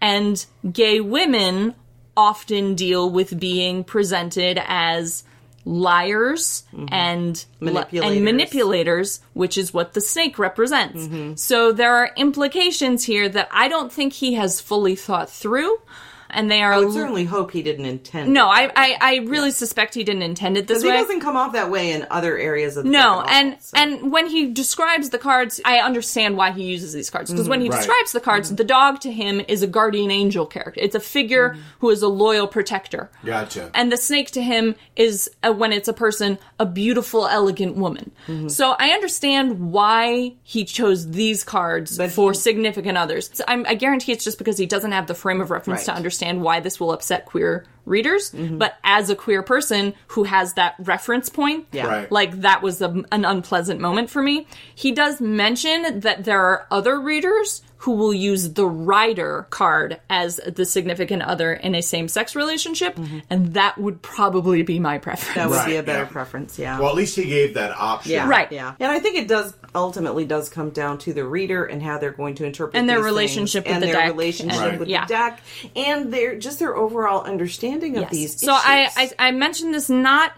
[0.00, 1.74] and gay women
[2.16, 5.24] often deal with being presented as
[5.64, 6.86] liars mm-hmm.
[6.92, 8.16] and Manipulators.
[8.16, 11.04] and manipulators, which is what the snake represents.
[11.06, 11.34] Mm-hmm.
[11.34, 15.78] So there are implications here that I don't think he has fully thought through,
[16.32, 18.32] and they are I would certainly hope he didn't intend.
[18.32, 18.48] no.
[18.48, 21.52] I I, I really suspect he didn't intend it this Because he doesn't come off
[21.52, 23.76] that way in other areas of the No, book at all, and so.
[23.76, 27.50] and when he describes the cards, I understand why he uses these cards because mm,
[27.50, 27.76] when he Right.
[27.78, 28.56] describes the cards, mm-hmm.
[28.56, 30.80] the dog to him is a guardian angel character.
[30.82, 31.60] It's a figure mm-hmm.
[31.80, 33.10] who is a loyal protector.
[33.24, 33.70] Gotcha.
[33.74, 38.10] And the snake to him is uh, when it's a person, a beautiful, elegant woman.
[38.26, 38.48] Mm-hmm.
[38.48, 43.30] So I understand why he chose these cards But for he- significant others.
[43.32, 45.90] So I'm, I guarantee it's just because he doesn't have the frame of reference to
[45.92, 45.96] Right.
[46.22, 48.30] Understand why this will upset queer readers.
[48.30, 51.86] But as a queer person who has that reference point, Yeah.
[51.86, 52.12] Right.
[52.12, 54.46] like that was a, an unpleasant moment for me.
[54.74, 60.36] He does mention that there are other readers who will use the rider card as
[60.46, 62.98] the significant other in a same-sex relationship,
[63.30, 65.34] and that would probably be my preference.
[65.34, 66.08] that would Right, be a better yeah.
[66.10, 66.58] preference.
[66.58, 66.78] Yeah.
[66.78, 68.12] Well, at least he gave that option.
[68.12, 68.52] yeah, Right.
[68.52, 71.96] Yeah, and I think it does ultimately does come down to the reader and how
[71.96, 74.78] they're going to interpret And their these relationship with and the their deck, relationship and-
[74.80, 75.06] with yeah.
[75.06, 75.40] the deck,
[75.74, 78.10] and their just their overall understanding of Yes.
[78.12, 78.40] these.
[78.40, 78.90] So I.
[78.96, 80.32] I I mentioned this not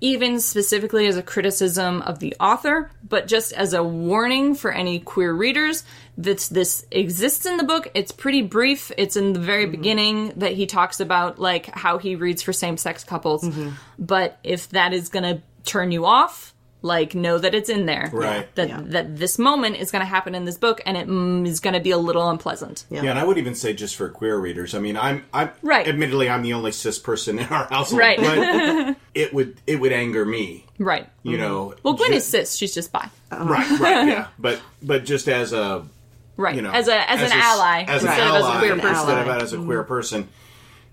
[0.00, 4.98] even specifically as a criticism of the author, but just as a warning for any
[4.98, 5.84] queer readers
[6.16, 7.88] that this exists in the book.
[7.94, 8.90] It's pretty brief.
[8.96, 9.70] It's in the very mm-hmm.
[9.72, 13.44] beginning that he talks about like how he reads for same-sex couples.
[13.44, 13.70] Mm-hmm.
[13.98, 16.49] But if that is going to turn you off,
[16.82, 18.08] like know that it's in there.
[18.12, 18.52] Right.
[18.54, 18.80] That Yeah.
[18.86, 21.74] that this moment is going to happen in this book and it mm, is going
[21.74, 22.84] to be a little unpleasant.
[22.88, 23.02] Yeah.
[23.02, 24.74] Yeah, and I would even say just for queer readers.
[24.74, 25.86] I mean, I'm, I'm Right.
[25.86, 28.18] Admittedly, I'm the only cis person in our household, Right.
[28.18, 30.64] but it would it would anger me.
[30.78, 31.06] Right.
[31.22, 31.74] You know.
[31.82, 32.54] Well, Gwen ju- is cis.
[32.56, 33.08] She's just bi.
[33.30, 34.28] right, right, yeah.
[34.38, 35.84] But but just as a
[36.36, 36.56] Right.
[36.56, 38.58] you know as a as, an a s- ally as an instead ally, as a
[38.58, 38.96] queer An person.
[39.10, 40.28] instead of as a queer person,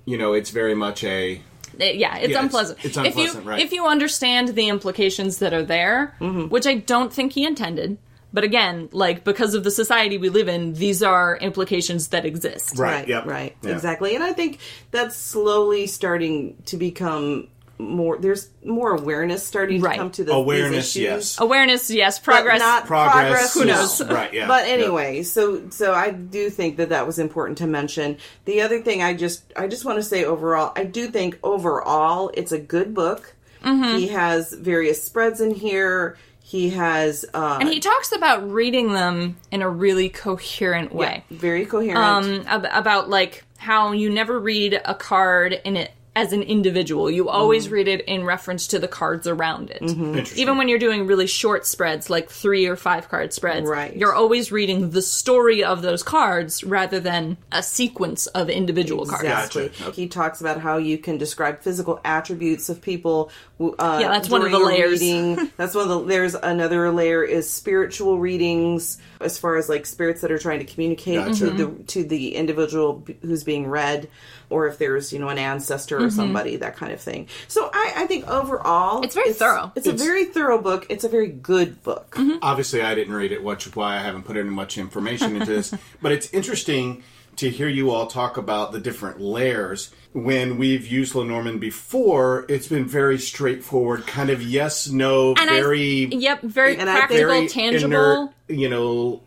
[0.04, 1.42] you know, it's very much a
[1.80, 2.80] It- yeah, it's Yeah, unpleasant.
[2.84, 3.60] it's if unpleasant, you right.
[3.62, 6.48] if you understand the implications that are there, Mm-hmm.
[6.50, 7.98] which I don't think he intended,
[8.34, 12.78] but again, like because of the society we live in, these are implications that exist.
[12.78, 13.26] Right, right, yep.
[13.26, 13.72] right, Yeah.
[13.72, 14.16] exactly.
[14.16, 14.60] And I think
[14.92, 17.48] that's slowly starting to become
[17.80, 18.18] more.
[18.18, 19.94] There's more awareness starting Right.
[19.94, 20.94] to come to the awareness.
[20.94, 21.04] these issues.
[21.04, 22.60] Yes, Awareness, yes, But progress.
[22.60, 23.54] not progress.
[23.54, 23.74] Who no.
[23.76, 24.02] knows?
[24.10, 24.34] Right.
[24.34, 24.48] Yeah.
[24.48, 24.74] But yeah.
[24.74, 28.18] anyway, so so I do think that that was important to mention.
[28.46, 32.32] The other thing I just I just want to say overall, I do think overall
[32.34, 33.36] it's a good book.
[33.64, 33.98] Mm-hmm.
[33.98, 36.18] He has various spreads in here.
[36.44, 41.26] He has uh and he talks about reading them in a really coherent way.
[41.30, 41.98] very coherent.
[41.98, 47.12] um, ab- about like how you never read a card in it as an individual.
[47.12, 47.76] You always mm-hmm.
[47.76, 49.84] read it in reference to the cards around it.
[49.84, 50.04] Mm-hmm.
[50.06, 50.40] Interesting.
[50.40, 53.96] Even when you're doing really short spreads, like three or five card spreads, Right.
[53.96, 59.26] you're always reading the story of those cards rather than a sequence of individual cards.
[59.26, 59.70] Exactly.
[59.70, 59.92] Gotcha.
[59.92, 63.30] He talks about how you can describe physical attributes of people.
[63.60, 65.00] Uh, Yeah, that's one of the layers.
[65.00, 65.52] Reading.
[65.58, 66.04] that's one of the.
[66.06, 70.66] There's another layer is spiritual readings, as far as like spirits that are trying to
[70.66, 71.40] communicate Gotcha.
[71.40, 71.84] to the mm-hmm.
[71.84, 74.10] to the individual who's being read,
[74.50, 76.10] or if there's you know an ancestor or mm-hmm.
[76.10, 77.28] somebody that kind of thing.
[77.48, 79.72] So I, I think overall, It's very thorough.
[79.76, 80.86] It's, a very thorough book.
[80.90, 82.12] It's a very good book.
[82.12, 82.38] Mm-hmm.
[82.42, 85.48] obviously I didn't read it, which is why I haven't put in much information into
[85.48, 85.74] this.
[86.02, 87.04] but it's interesting
[87.38, 89.92] to hear you all talk about the different layers.
[90.14, 95.62] When we've used Lenormand before, it's been very straightforward, kind of yes, no, And I-
[95.62, 97.86] very, Yep, very And practical, very tangible.
[97.86, 99.22] inert, you know,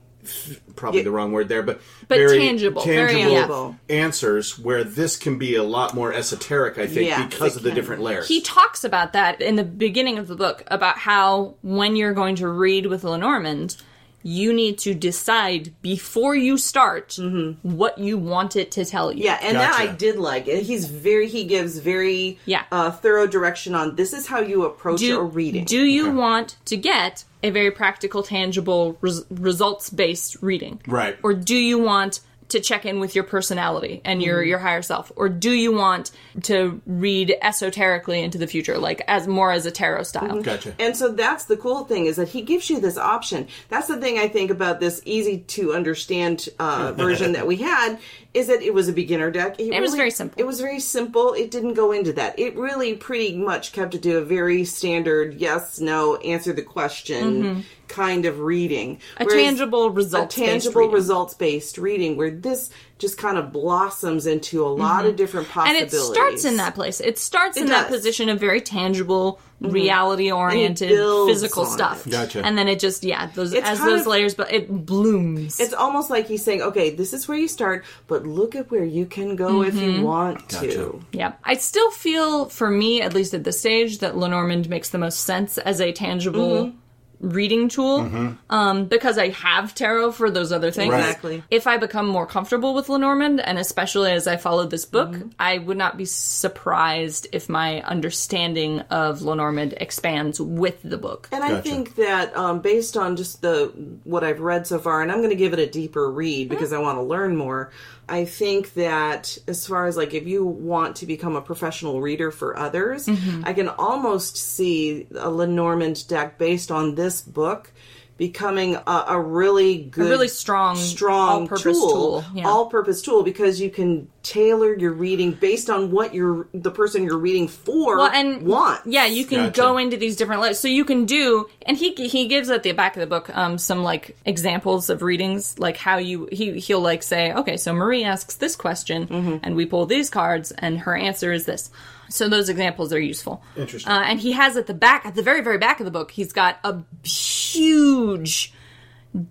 [0.77, 1.05] probably Yeah.
[1.05, 3.77] the wrong word there, but But very tangible, tangible tangible.
[3.89, 4.59] answers.
[4.59, 8.03] Where this can be a lot more esoteric, I think, Yes, because of the different
[8.03, 8.29] layers.
[8.29, 12.37] He talks about that in the beginning of the book about how when you're going
[12.37, 13.77] to read with Lenormand,
[14.23, 17.19] you need to decide before you start
[17.63, 19.25] what you want it to tell you.
[19.25, 20.45] Yeah, and that I did like.
[20.45, 22.65] He's very he gives very Yeah.
[22.71, 25.65] uh, thorough direction on this is how you approach do, a reading.
[25.65, 26.15] Do you Okay.
[26.17, 30.81] want to get a very practical, tangible, res- results based reading?
[30.87, 31.17] Right.
[31.23, 32.21] Or do you want
[32.51, 35.11] to check in with your personality and your, your higher self?
[35.17, 36.11] Or do you want
[36.45, 40.43] to read esoterically into the future, like as more as a tarot style?
[40.43, 40.75] gotcha.
[40.79, 43.49] And so that's the cool thing is that he gives you this option.
[43.69, 47.99] That's the thing I think about this easy to understand uh, version that we had
[48.33, 49.59] is that it was a beginner deck.
[49.59, 50.41] It, was very simple.
[50.41, 51.33] It was very simple.
[51.33, 52.39] It didn't go into that.
[52.39, 57.21] It really pretty much kept it to a very standard yes, no, answer the question
[57.21, 57.61] Mm-hmm.
[57.91, 58.99] Kind of reading.
[59.19, 60.95] A Whereas tangible a results-based tangible reading.
[60.95, 65.61] results based reading where this just kind of blossoms into a lot of different Mm-hmm.
[65.69, 66.15] and it possibilities.
[66.15, 67.01] starts in that place.
[67.01, 72.07] It starts in that position of very tangible, reality oriented, physical stuff.
[72.07, 72.11] it.
[72.11, 72.45] Gotcha.
[72.45, 75.59] And then it just yeah, those It's as those of- layers, but it blooms.
[75.61, 78.85] It's almost like he's saying, okay, this is where you start, but look at where
[78.85, 79.91] you can go if Mm-hmm.
[80.01, 80.71] you want Gotcha.
[80.73, 81.05] to.
[81.13, 81.33] Yeah.
[81.45, 85.21] I still feel, for me, at least at this stage, that Lenormand makes the most
[85.21, 86.77] sense as a tangible Mm-hmm.
[87.21, 90.93] Reading tool um, because I have tarot for those other things.
[90.93, 91.01] Right.
[91.01, 91.43] Exactly.
[91.51, 95.29] If I become more comfortable with Lenormand, and especially as I follow this book, Mm-hmm.
[95.39, 101.29] I would not be surprised if my understanding of Lenormand expands with the book.
[101.33, 101.63] And I Gotcha.
[101.63, 103.73] think that um, based on just the
[104.05, 106.73] what I've read so far, and I'm going to give it a deeper read because
[106.73, 107.71] I want to learn more.
[108.11, 112.33] I think that as far as like if you want to become a professional reader
[112.33, 113.43] for others, mm-hmm.
[113.47, 117.73] I can almost see a Lenormand deck based on this book
[118.21, 122.47] becoming a, a really good, a really strong, strong all-purpose tool, tool, yeah.
[122.47, 127.17] all-purpose tool because you can tailor your reading based on what you're the person you're
[127.17, 128.87] reading for well, and wants.
[128.87, 129.61] Yeah, you can Gotcha.
[129.63, 130.61] go into these different layers.
[130.61, 133.57] So you can do, and he he gives at the back of the book um,
[133.57, 138.05] some like examples of readings, like how you he he'll like say, okay, so Marie
[138.05, 139.37] asks this question, Mm-hmm.
[139.43, 141.71] and we pull these cards, and her answer is this.
[142.11, 143.43] So those examples are useful.
[143.57, 143.91] Interesting.
[143.91, 146.11] Uh, and he has at the back, at the very very back of the book,
[146.11, 148.53] he's got a huge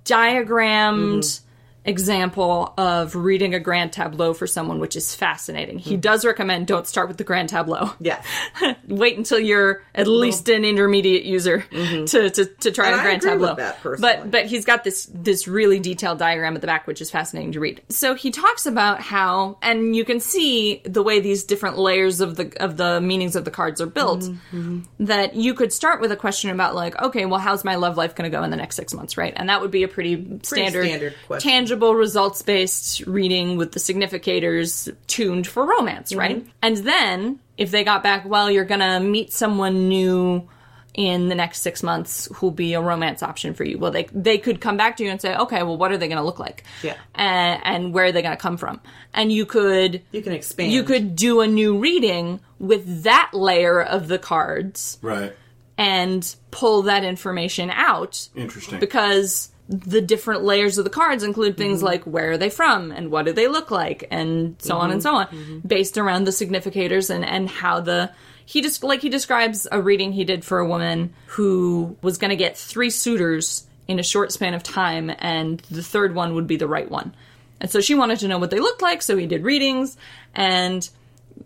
[0.06, 1.46] diagrammed Mm-hmm.
[1.90, 5.80] Example of reading a grand tableau for someone, which is fascinating.
[5.80, 7.92] He does recommend don't start with the grand tableau.
[8.00, 8.22] Yeah.
[8.88, 13.00] Wait until you're at least an intermediate user to, to, to try Mm-hmm.
[13.00, 13.98] And a grand tableau.
[14.00, 17.52] but but he's got this this really detailed diagram at the back, which is fascinating
[17.54, 17.82] to read.
[17.90, 22.36] So he talks about how, and you can see the way these different layers of
[22.36, 24.22] the of the meanings of the cards are built.
[24.22, 24.80] Mm-hmm.
[25.00, 28.16] That you could start with a question about like, okay, well, how's my love life
[28.16, 29.34] going to go in the next six months, right?
[29.36, 31.50] And that would be a pretty standard, standard question.
[31.52, 36.20] tangible, results based reading with the significators tuned for romance, Mm-hmm.
[36.20, 36.48] right?
[36.62, 40.48] And then if they got back, well, you're gonna meet someone new
[40.96, 43.78] in the next six months who'll be a romance option for you.
[43.78, 46.08] Well, they they could come back to you and say, okay, well, what are they
[46.08, 46.64] gonna look like?
[46.84, 46.96] Yeah.
[47.16, 48.82] and, and where are they gonna come from?
[49.14, 50.72] And you could You can expand.
[50.72, 55.34] you could do a new reading with that layer of the cards Right.
[55.78, 58.80] and pull that information out Interesting.
[58.80, 61.86] because the different layers of the cards include things mm-hmm.
[61.86, 65.04] like where are they from and what do they look like and so on and
[65.04, 65.38] so on mm-hmm.
[65.38, 65.68] Mm-hmm.
[65.68, 68.12] based around the significators and and how the
[68.46, 72.32] he just like he describes a reading he did for a woman who was going
[72.32, 76.48] to get three suitors in a short span of time and the third one would
[76.48, 77.14] be the right one.
[77.62, 79.98] And so she wanted to know what they looked like so he did readings
[80.34, 80.90] and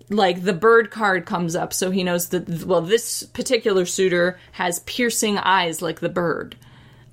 [0.09, 4.79] like the bird card comes up so he knows that well this particular suitor has
[4.79, 6.55] piercing eyes like the bird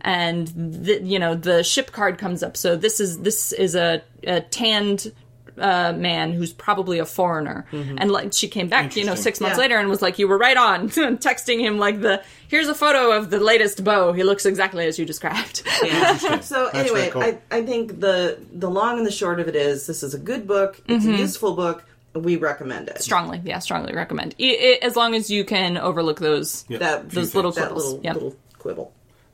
[0.02, 4.02] and the, you know the ship card comes up so this is this is a,
[4.24, 5.12] a tanned
[5.58, 9.56] uh, man who's probably a foreigner and like she came back you know six months
[9.58, 9.62] Yeah.
[9.62, 10.88] later and was like you were right on
[11.18, 14.98] texting him like the here's a photo of the latest bow he looks exactly as
[14.98, 16.16] you described Yeah.
[16.40, 17.22] so That's anyway, very cool.
[17.22, 20.18] I, I think the the long and the short of it is this is a
[20.18, 20.80] good book.
[20.86, 21.14] It's Mm-hmm.
[21.14, 21.84] a useful book.
[22.14, 23.02] We recommend it.
[23.02, 27.34] strongly yeah strongly recommend I I as long as you can overlook those That Those
[27.34, 27.84] little that quibbles.
[27.84, 28.14] little Yep.
[28.14, 28.92] little quibble.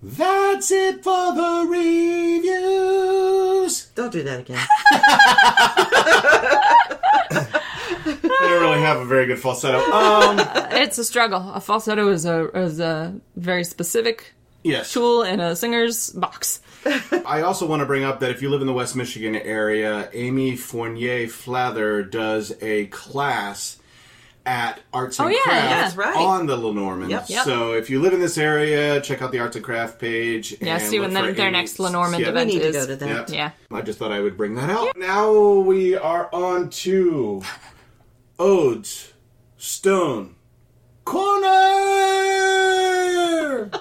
[0.09, 2.47] That's it for the reviews.
[3.97, 4.65] Don't do that again.
[8.09, 9.81] I don't really have a very good falsetto.
[9.81, 10.39] Um,
[10.71, 14.33] it's a struggle a falsetto is a is a very specific
[14.63, 14.93] yes.
[14.93, 16.61] tool in a singer's box
[17.27, 20.09] I also want to bring up that if you live in the West Michigan area,
[20.13, 23.79] Amy Fournier Flather does a class
[24.47, 26.17] at Arts oh, and Oh, yeah, Crafts That's right.
[26.17, 27.11] on the Lenormand.
[27.11, 27.25] Yep.
[27.29, 27.45] Yep.
[27.45, 30.55] So if you live in this area, check out the Arts and Craft page.
[30.61, 31.59] Yeah, and see when look their- for their Amy.
[31.59, 32.29] next Lenormand Yeah.
[32.29, 33.29] we event need to go to that.
[33.31, 33.51] Yeah.
[33.71, 34.97] yeah I just thought I would bring that out.
[34.97, 37.43] Now we are on to
[38.39, 39.13] Odes
[39.59, 40.37] Stone
[41.05, 41.47] Corner.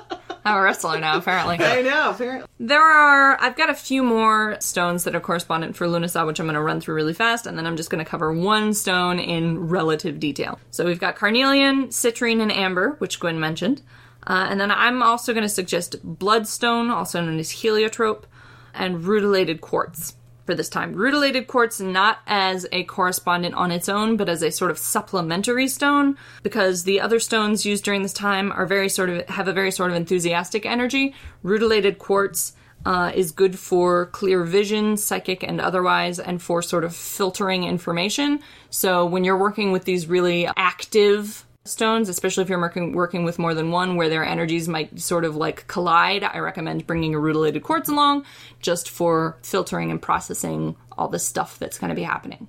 [0.45, 1.57] I'm a wrestler now, apparently.
[1.59, 2.11] I know.
[2.11, 2.47] Apparently.
[2.59, 6.45] There are, I've got a few more stones that are correspondent for Lunasa, which I'm
[6.45, 9.17] going to run through really fast, and then I'm just going to cover one stone
[9.17, 10.59] in relative detail.
[10.69, 13.81] So we've got carnelian, citrine, and amber, which Gwen mentioned.
[14.27, 18.27] Uh, and then I'm also going to suggest bloodstone, also known as heliotrope,
[18.73, 20.15] and rutilated quartz
[20.45, 20.93] for this time.
[20.93, 25.67] Rutilated quartz not as a correspondent on its own, but as a sort of supplementary
[25.67, 29.53] stone, because the other stones used during this time are very sort of have a
[29.53, 31.13] very sort of enthusiastic energy.
[31.43, 32.53] Rutilated quartz
[32.85, 38.39] uh, is good for clear vision, psychic and otherwise, and for sort of filtering information.
[38.69, 43.37] So when you're working with these really active stones, especially if you're working working with
[43.39, 46.23] more than one, where their energies might sort of like collide.
[46.23, 48.25] I recommend bringing a rutilated quartz along,
[48.61, 52.47] just for filtering and processing all the stuff that's going to be happening.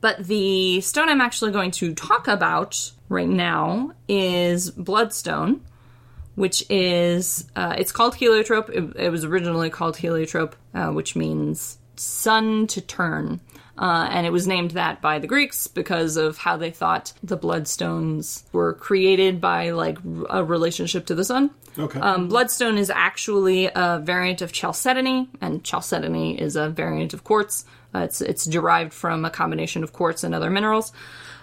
[0.00, 5.62] But the stone I'm actually going to talk about right now is bloodstone
[6.36, 8.68] which is uh, it's called heliotrope.
[8.68, 13.40] It, it was originally called heliotrope, uh, which means sun to turn,
[13.78, 17.36] uh, and it was named that by the Greeks because of how they thought the
[17.36, 19.98] bloodstones were created by like
[20.30, 21.50] a relationship to the sun.
[21.78, 22.00] Okay.
[22.00, 27.64] Um, bloodstone is actually a variant of chalcedony, and chalcedony is a variant of quartz.
[27.94, 30.92] Uh, it's it's derived from a combination of quartz and other minerals.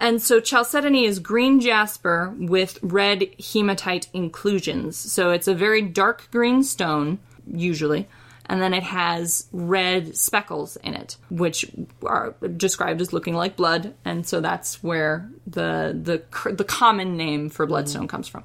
[0.00, 4.96] And so chalcedony is green jasper with red hematite inclusions.
[4.96, 8.08] So it's a very dark green stone, usually,
[8.46, 11.64] and then it has red speckles in it, which
[12.04, 13.94] are described as looking like blood.
[14.04, 18.44] And so that's where the the the common name for bloodstone comes from.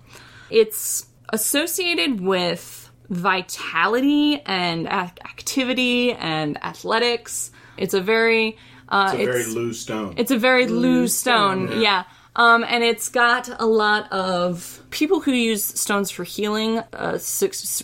[0.50, 7.52] It's associated with vitality and ac- activity and athletics.
[7.78, 8.58] It's a very
[8.90, 10.14] uh, It's a very loose stone.
[10.18, 12.04] it's a very loose stone, yeah.
[12.36, 16.80] Um, and it's got a lot of people who use stones for healing.
[16.94, 17.20] Uh,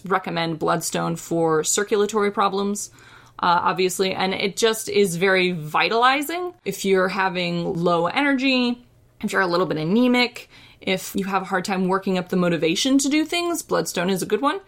[0.05, 2.91] recommend bloodstone for circulatory problems,
[3.39, 6.53] uh, obviously, and it just is very vitalizing.
[6.63, 8.85] If you're having low energy,
[9.21, 12.37] if you're a little bit anemic, if you have a hard time working up the
[12.37, 14.61] motivation to do things, bloodstone is a good one.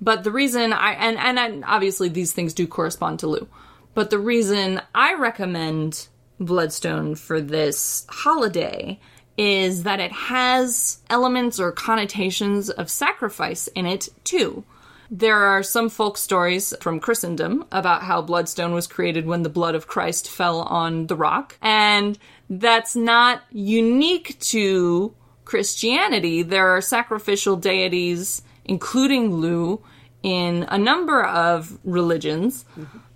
[0.00, 3.48] But the reason I and and I, obviously these things do correspond to Lugh.
[3.94, 6.08] But the reason I recommend
[6.40, 9.00] Bloodstone for this holiday
[9.38, 14.64] is that it has elements or connotations of sacrifice in it too.
[15.10, 19.74] There are some folk stories from Christendom about how bloodstone was created when the blood
[19.74, 22.18] of Christ fell on the rock, and
[22.50, 25.14] that's not unique to
[25.46, 26.42] Christianity.
[26.42, 29.80] There are sacrificial deities, including Lugh,
[30.22, 32.66] in a number of religions,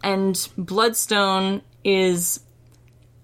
[0.02, 2.40] and bloodstone is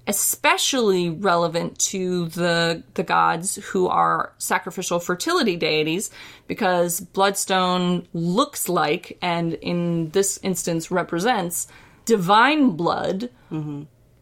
[0.08, 6.10] especially relevant to the the gods who are sacrificial fertility deities
[6.46, 11.68] because bloodstone looks like and in this instance represents
[12.06, 13.28] divine blood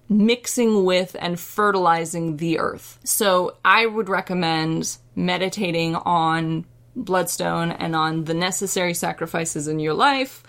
[0.08, 2.98] mixing with and fertilizing the earth.
[3.04, 6.64] So I would recommend meditating on
[6.96, 10.42] bloodstone and on the necessary sacrifices in your life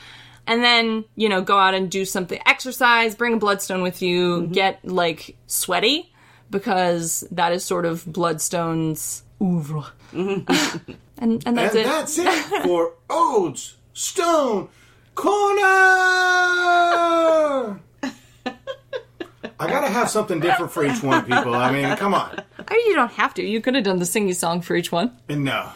[0.47, 4.41] and then you know go out and do something exercise bring a bloodstone with you
[4.41, 4.51] mm-hmm.
[4.51, 6.11] get like sweaty
[6.49, 10.91] because that is sort of bloodstone's oeuvre mm-hmm.
[11.17, 12.31] and and that's and it that's it
[12.63, 14.69] for Odes Stone
[15.15, 15.63] Corner.
[19.59, 21.55] I gotta have something different for each one, people.
[21.55, 22.43] I mean, come on.
[22.59, 24.91] I mean, you don't have to you could have done the singy song for each
[24.91, 25.69] one And no,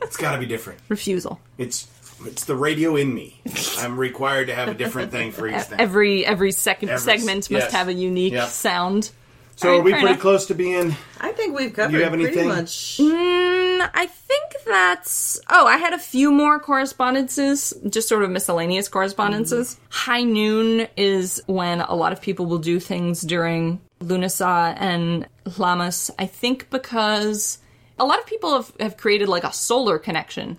[0.00, 0.80] it's gotta be different.
[0.88, 1.88] refusal It's
[2.24, 3.40] it's the radio in me.
[3.78, 5.80] I'm required to have a different thing for each thing.
[5.80, 7.72] every every second Every- segment must yes.
[7.72, 8.48] have a unique Yep.
[8.48, 9.10] sound
[9.56, 10.22] So Alright, are we fair pretty enough.
[10.22, 10.94] close to being?
[11.20, 12.48] I think we've covered have pretty anything?
[12.48, 12.98] much.
[12.98, 15.40] Mm, I think that's.
[15.50, 19.78] Oh, I had a few more correspondences, just sort of miscellaneous correspondences.
[19.88, 26.10] High noon is when a lot of people will do things during Lunasa and Lammas.
[26.18, 27.58] I think because
[27.98, 30.56] a lot of people have, have created like a solar connection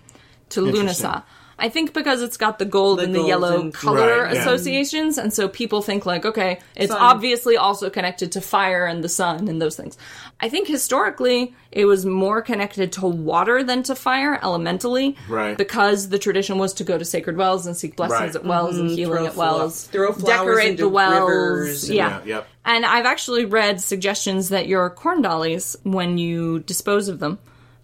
[0.50, 1.06] to Interesting.
[1.08, 1.22] Lunasa.
[1.60, 4.34] I think because it's got the gold The and the gold yellow and- color Right,
[4.34, 4.40] yeah.
[4.40, 7.00] associations, and so people think like, okay, it's Sun.
[7.00, 9.96] obviously also connected to fire and the sun and those things.
[10.40, 15.56] I think historically it was more connected to water than to fire, elementally, Right.
[15.56, 18.36] Because the tradition was to go to sacred wells and seek blessings Right.
[18.36, 18.96] at wells and mm-hmm.
[18.96, 22.08] healing Throw at flo- wells, throw flowers decorate into the wells, rivers and- yeah.
[22.24, 22.48] Yeah, yep.
[22.64, 27.38] And I've actually read suggestions that your corn dollies, when you dispose of them,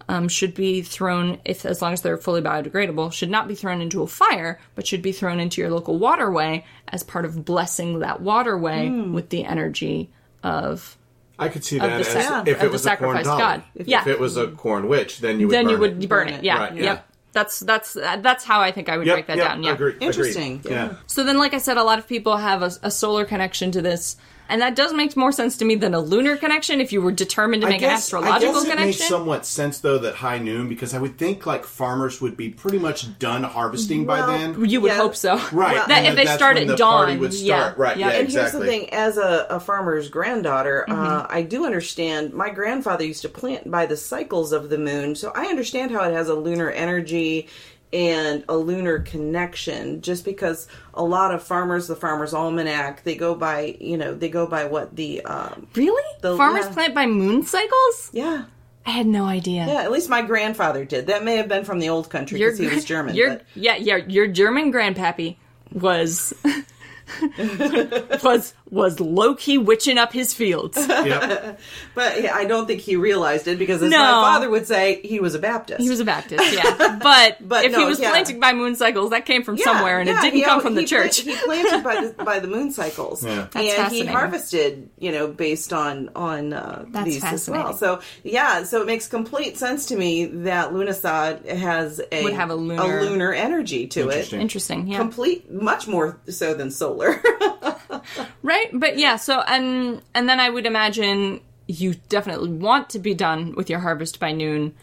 [0.09, 3.81] um, should be thrown, if as long as they're fully biodegradable, should not be thrown
[3.81, 7.99] into a fire, but should be thrown into your local waterway as part of blessing
[7.99, 9.13] that waterway Hmm.
[9.13, 10.09] with the energy
[10.43, 10.97] of.
[11.39, 13.39] I could see that the as sac- if it was a corn sacrificed dolly.
[13.41, 13.63] god.
[13.75, 14.01] If, Yeah.
[14.01, 16.09] if it was a corn witch, then you would then burn you would it.
[16.09, 16.37] burn Burn it.
[16.39, 16.43] it.
[16.43, 16.57] Yeah.
[16.59, 16.83] Right, yeah.
[16.83, 17.07] Yep.
[17.33, 19.61] That's that's that's how I think I would Yep, break that yep, down.
[19.63, 19.73] Yeah.
[19.73, 20.07] Agree, agree.
[20.07, 20.61] Interesting.
[20.67, 20.93] Yeah.
[21.05, 23.81] So then, like I said, a lot of people have a, a solar connection to
[23.83, 24.15] this,
[24.49, 26.81] and that does make more sense to me than a lunar connection.
[26.81, 29.45] If you were determined to I make an astrological I guess it connection, makes somewhat
[29.45, 33.17] sense though that high noon because I would think like farmers would be pretty much
[33.19, 34.65] done harvesting by then.
[34.65, 34.97] you would Yeah.
[34.97, 35.35] hope so.
[35.51, 35.75] Right.
[35.75, 37.77] Well, That, and if they that's start at the dawn, party would yeah, start.
[37.77, 37.97] Right.
[37.97, 38.07] yeah.
[38.07, 38.11] Yeah.
[38.13, 41.35] And And here's the thing: as a, a farmer's granddaughter, uh, Mm-hmm.
[41.35, 42.33] I do understand.
[42.33, 46.03] My grandfather used to plant by the cycles of the moon, so I understand how
[46.03, 47.47] it has a lunar energy
[47.93, 50.01] and a lunar connection.
[50.01, 54.29] Just because a lot of farmers, the Farmer's Almanac, they go by, you know, they
[54.29, 56.03] go by what the, um, Really?
[56.21, 56.73] The- Farmers yeah.
[56.73, 58.09] plant by moon cycles?
[58.13, 58.45] yeah,
[58.85, 59.65] I had no idea.
[59.67, 61.07] Yeah, at least my grandfather did.
[61.07, 63.15] That may have been from the old country because he was German.
[63.15, 65.35] Your, yeah, yeah, your German grandpappy
[65.73, 66.33] was
[68.23, 70.77] was was low key witching up his fields.
[71.07, 71.59] Yep.
[71.95, 73.97] But I don't think he realized it because, as No.
[73.97, 75.79] my father would say, he was a Baptist.
[75.81, 76.99] He was a Baptist, yeah.
[77.01, 78.09] But, But if he was yeah.
[78.09, 80.61] planted by moon cycles, that came from Yeah, somewhere, and yeah, it didn't he come
[80.61, 81.19] from the he pla- church.
[81.21, 83.47] he planted by the by the moon cycles, Yeah.
[83.51, 87.73] That's and he harvested, you know, based on on uh, these as well.
[87.73, 92.49] So yeah, so it makes complete sense to me that Lunisad has a Would have
[92.49, 94.33] a lunar- lunar energy to it.
[94.33, 94.41] Interesting.
[94.41, 94.97] Interesting, yeah.
[94.97, 97.21] Complete, much more so than solar.
[98.41, 98.56] right?
[98.73, 103.53] But yeah, so and and then I would imagine you definitely want to be done
[103.55, 104.73] with your harvest by noon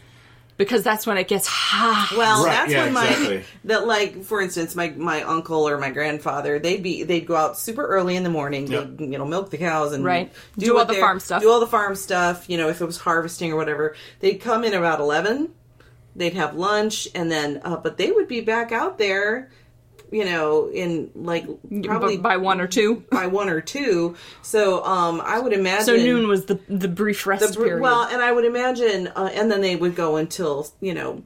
[0.57, 2.15] because that's when it gets hot.
[2.17, 3.43] Well, Right, that's yeah, when my exactly.
[3.65, 7.57] that like for instance, my my uncle or my grandfather they'd be they'd go out
[7.57, 8.97] super early in the morning, Yep.
[8.97, 10.31] they'd you know milk the cows and Right.
[10.57, 11.41] do, Do all the farm stuff.
[11.41, 12.49] do all the farm stuff.
[12.49, 15.49] You know, if it was harvesting or whatever, they'd come in about eleven.
[16.17, 19.49] They'd have lunch and then, uh, but they would be back out there.
[20.11, 21.45] You know, in like
[21.83, 23.03] probably by one or two.
[23.11, 24.15] by one or two.
[24.41, 27.81] So um, I would imagine So noon was the the brief rest the period.
[27.81, 31.23] well, and I would imagine, uh, and then they would go until you know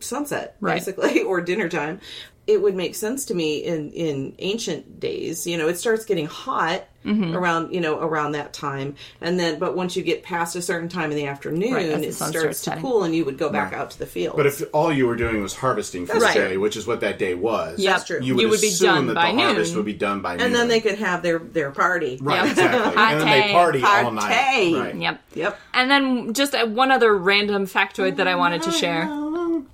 [0.00, 0.74] sunset, Right.
[0.74, 2.00] basically, or dinner time.
[2.46, 5.46] It would make sense to me in in ancient days.
[5.46, 7.36] You know, it starts getting hot Mm-hmm.
[7.36, 10.88] around you know around that time, and then but once you get past a certain
[10.88, 12.82] time in the afternoon, Right, the it starts, starts to setting.
[12.82, 14.34] cool, and you would go back out to the field.
[14.36, 16.34] But if all you were doing was harvesting for the right.
[16.34, 17.92] day, which is what that day was, Yep.
[17.94, 18.18] That's true.
[18.20, 20.46] you would, You would be done that by the harvest would be done by noon.
[20.46, 22.18] and then they could have their their party.
[22.20, 22.50] right, Yep.
[22.50, 23.80] exactly, and then they Party.
[23.82, 24.74] party all night.
[24.76, 24.94] Right.
[24.96, 25.20] Yep.
[25.34, 25.60] Yep.
[25.74, 29.04] And then just uh, one other random factoid that I wanted to share.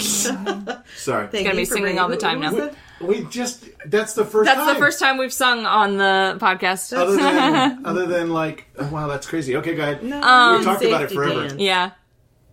[0.96, 2.52] Sorry, Thank gonna you be singing all the time now.
[2.52, 2.74] was it?
[3.00, 4.46] we just that's the first.
[4.46, 4.74] That's time.
[4.74, 6.96] the first time we've sung on the podcast.
[6.96, 9.56] Other than, other than like, oh, wow, that's crazy.
[9.56, 10.02] Okay, go ahead.
[10.02, 10.16] No,
[10.58, 11.48] we talked about it safety forever.
[11.48, 11.60] dance.
[11.60, 11.90] Yeah.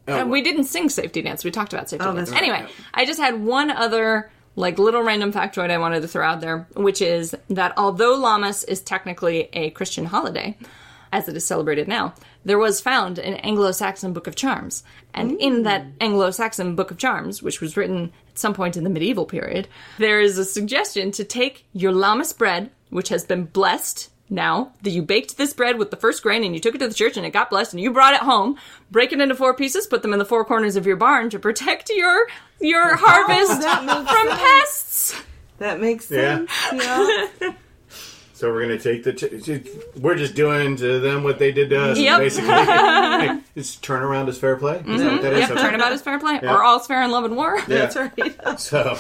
[0.08, 1.44] Oh, Uh, we didn't sing safety dance.
[1.44, 2.30] We talked about safety Oh, dance.
[2.30, 2.50] that's right.
[2.50, 6.40] Anyway, I just had one other like little random factoid I wanted to throw out
[6.42, 10.58] there, which is that although Lammas is technically a Christian holiday,
[11.12, 12.14] as it is celebrated now,
[12.48, 14.84] there was found an Anglo-Saxon Book of Charms,
[15.14, 15.64] and in hmm.
[15.64, 19.68] that Anglo-Saxon Book of Charms, which was written at some point in the medieval period,
[19.98, 24.92] there is a suggestion to take your Lammas bread, which has been blessed now that
[24.92, 27.18] you baked this bread with the first grain and you took it to the church
[27.18, 28.58] and it got blessed and you brought it home,
[28.92, 31.40] break it into four pieces, put them in the four corners of your barn to
[31.40, 32.28] protect your
[32.62, 34.42] your harvest that from sense.
[34.42, 35.24] pests.
[35.58, 36.46] That makes Yeah.
[36.48, 36.84] sense.
[37.42, 37.54] Yeah.
[38.38, 39.14] So we're gonna take the.
[39.14, 39.64] T-
[40.00, 42.20] we're just doing to them what they did to us, Yep.
[42.20, 42.50] basically.
[42.54, 44.84] Hey, it's turn around is fair play.
[44.88, 45.40] Is that what that is?
[45.40, 45.62] Yep, Okay.
[45.62, 46.54] turnabout is fair play, Yeah.
[46.54, 47.58] or all's fair in love and war.
[47.68, 47.88] Yeah.
[47.88, 48.36] That's right.
[48.60, 48.96] So,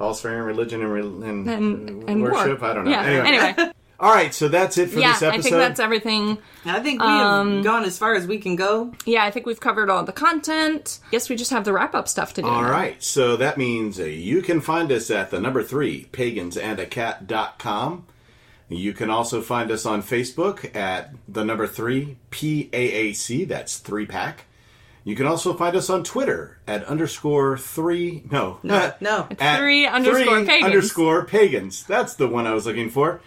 [0.00, 2.60] all's fair in religion and, re- and, And, and worship.
[2.60, 2.70] war.
[2.70, 2.90] I don't know.
[2.90, 3.02] Yeah.
[3.04, 3.28] Anyway.
[3.56, 4.34] Anyway, all right.
[4.34, 5.38] So that's it for yeah, this episode.
[5.38, 6.38] I think that's everything.
[6.64, 8.92] I think we Um, have gone as far as we can go.
[9.04, 10.98] Yeah, I think we've covered all the content.
[11.12, 12.48] Guess we just have the wrap up stuff to do.
[12.48, 12.70] All now.
[12.72, 18.06] right, so that means uh, you can find us at the number three, pagansandacat.com.
[18.68, 24.44] You can also find us on Facebook at the number three, PAAC, that's three pack.
[25.04, 29.28] You can also find us on Twitter at underscore three, no, no.
[29.38, 30.64] at Three underscore pagans.
[30.64, 31.84] underscore pagans.
[31.84, 33.20] That's the one I was looking for.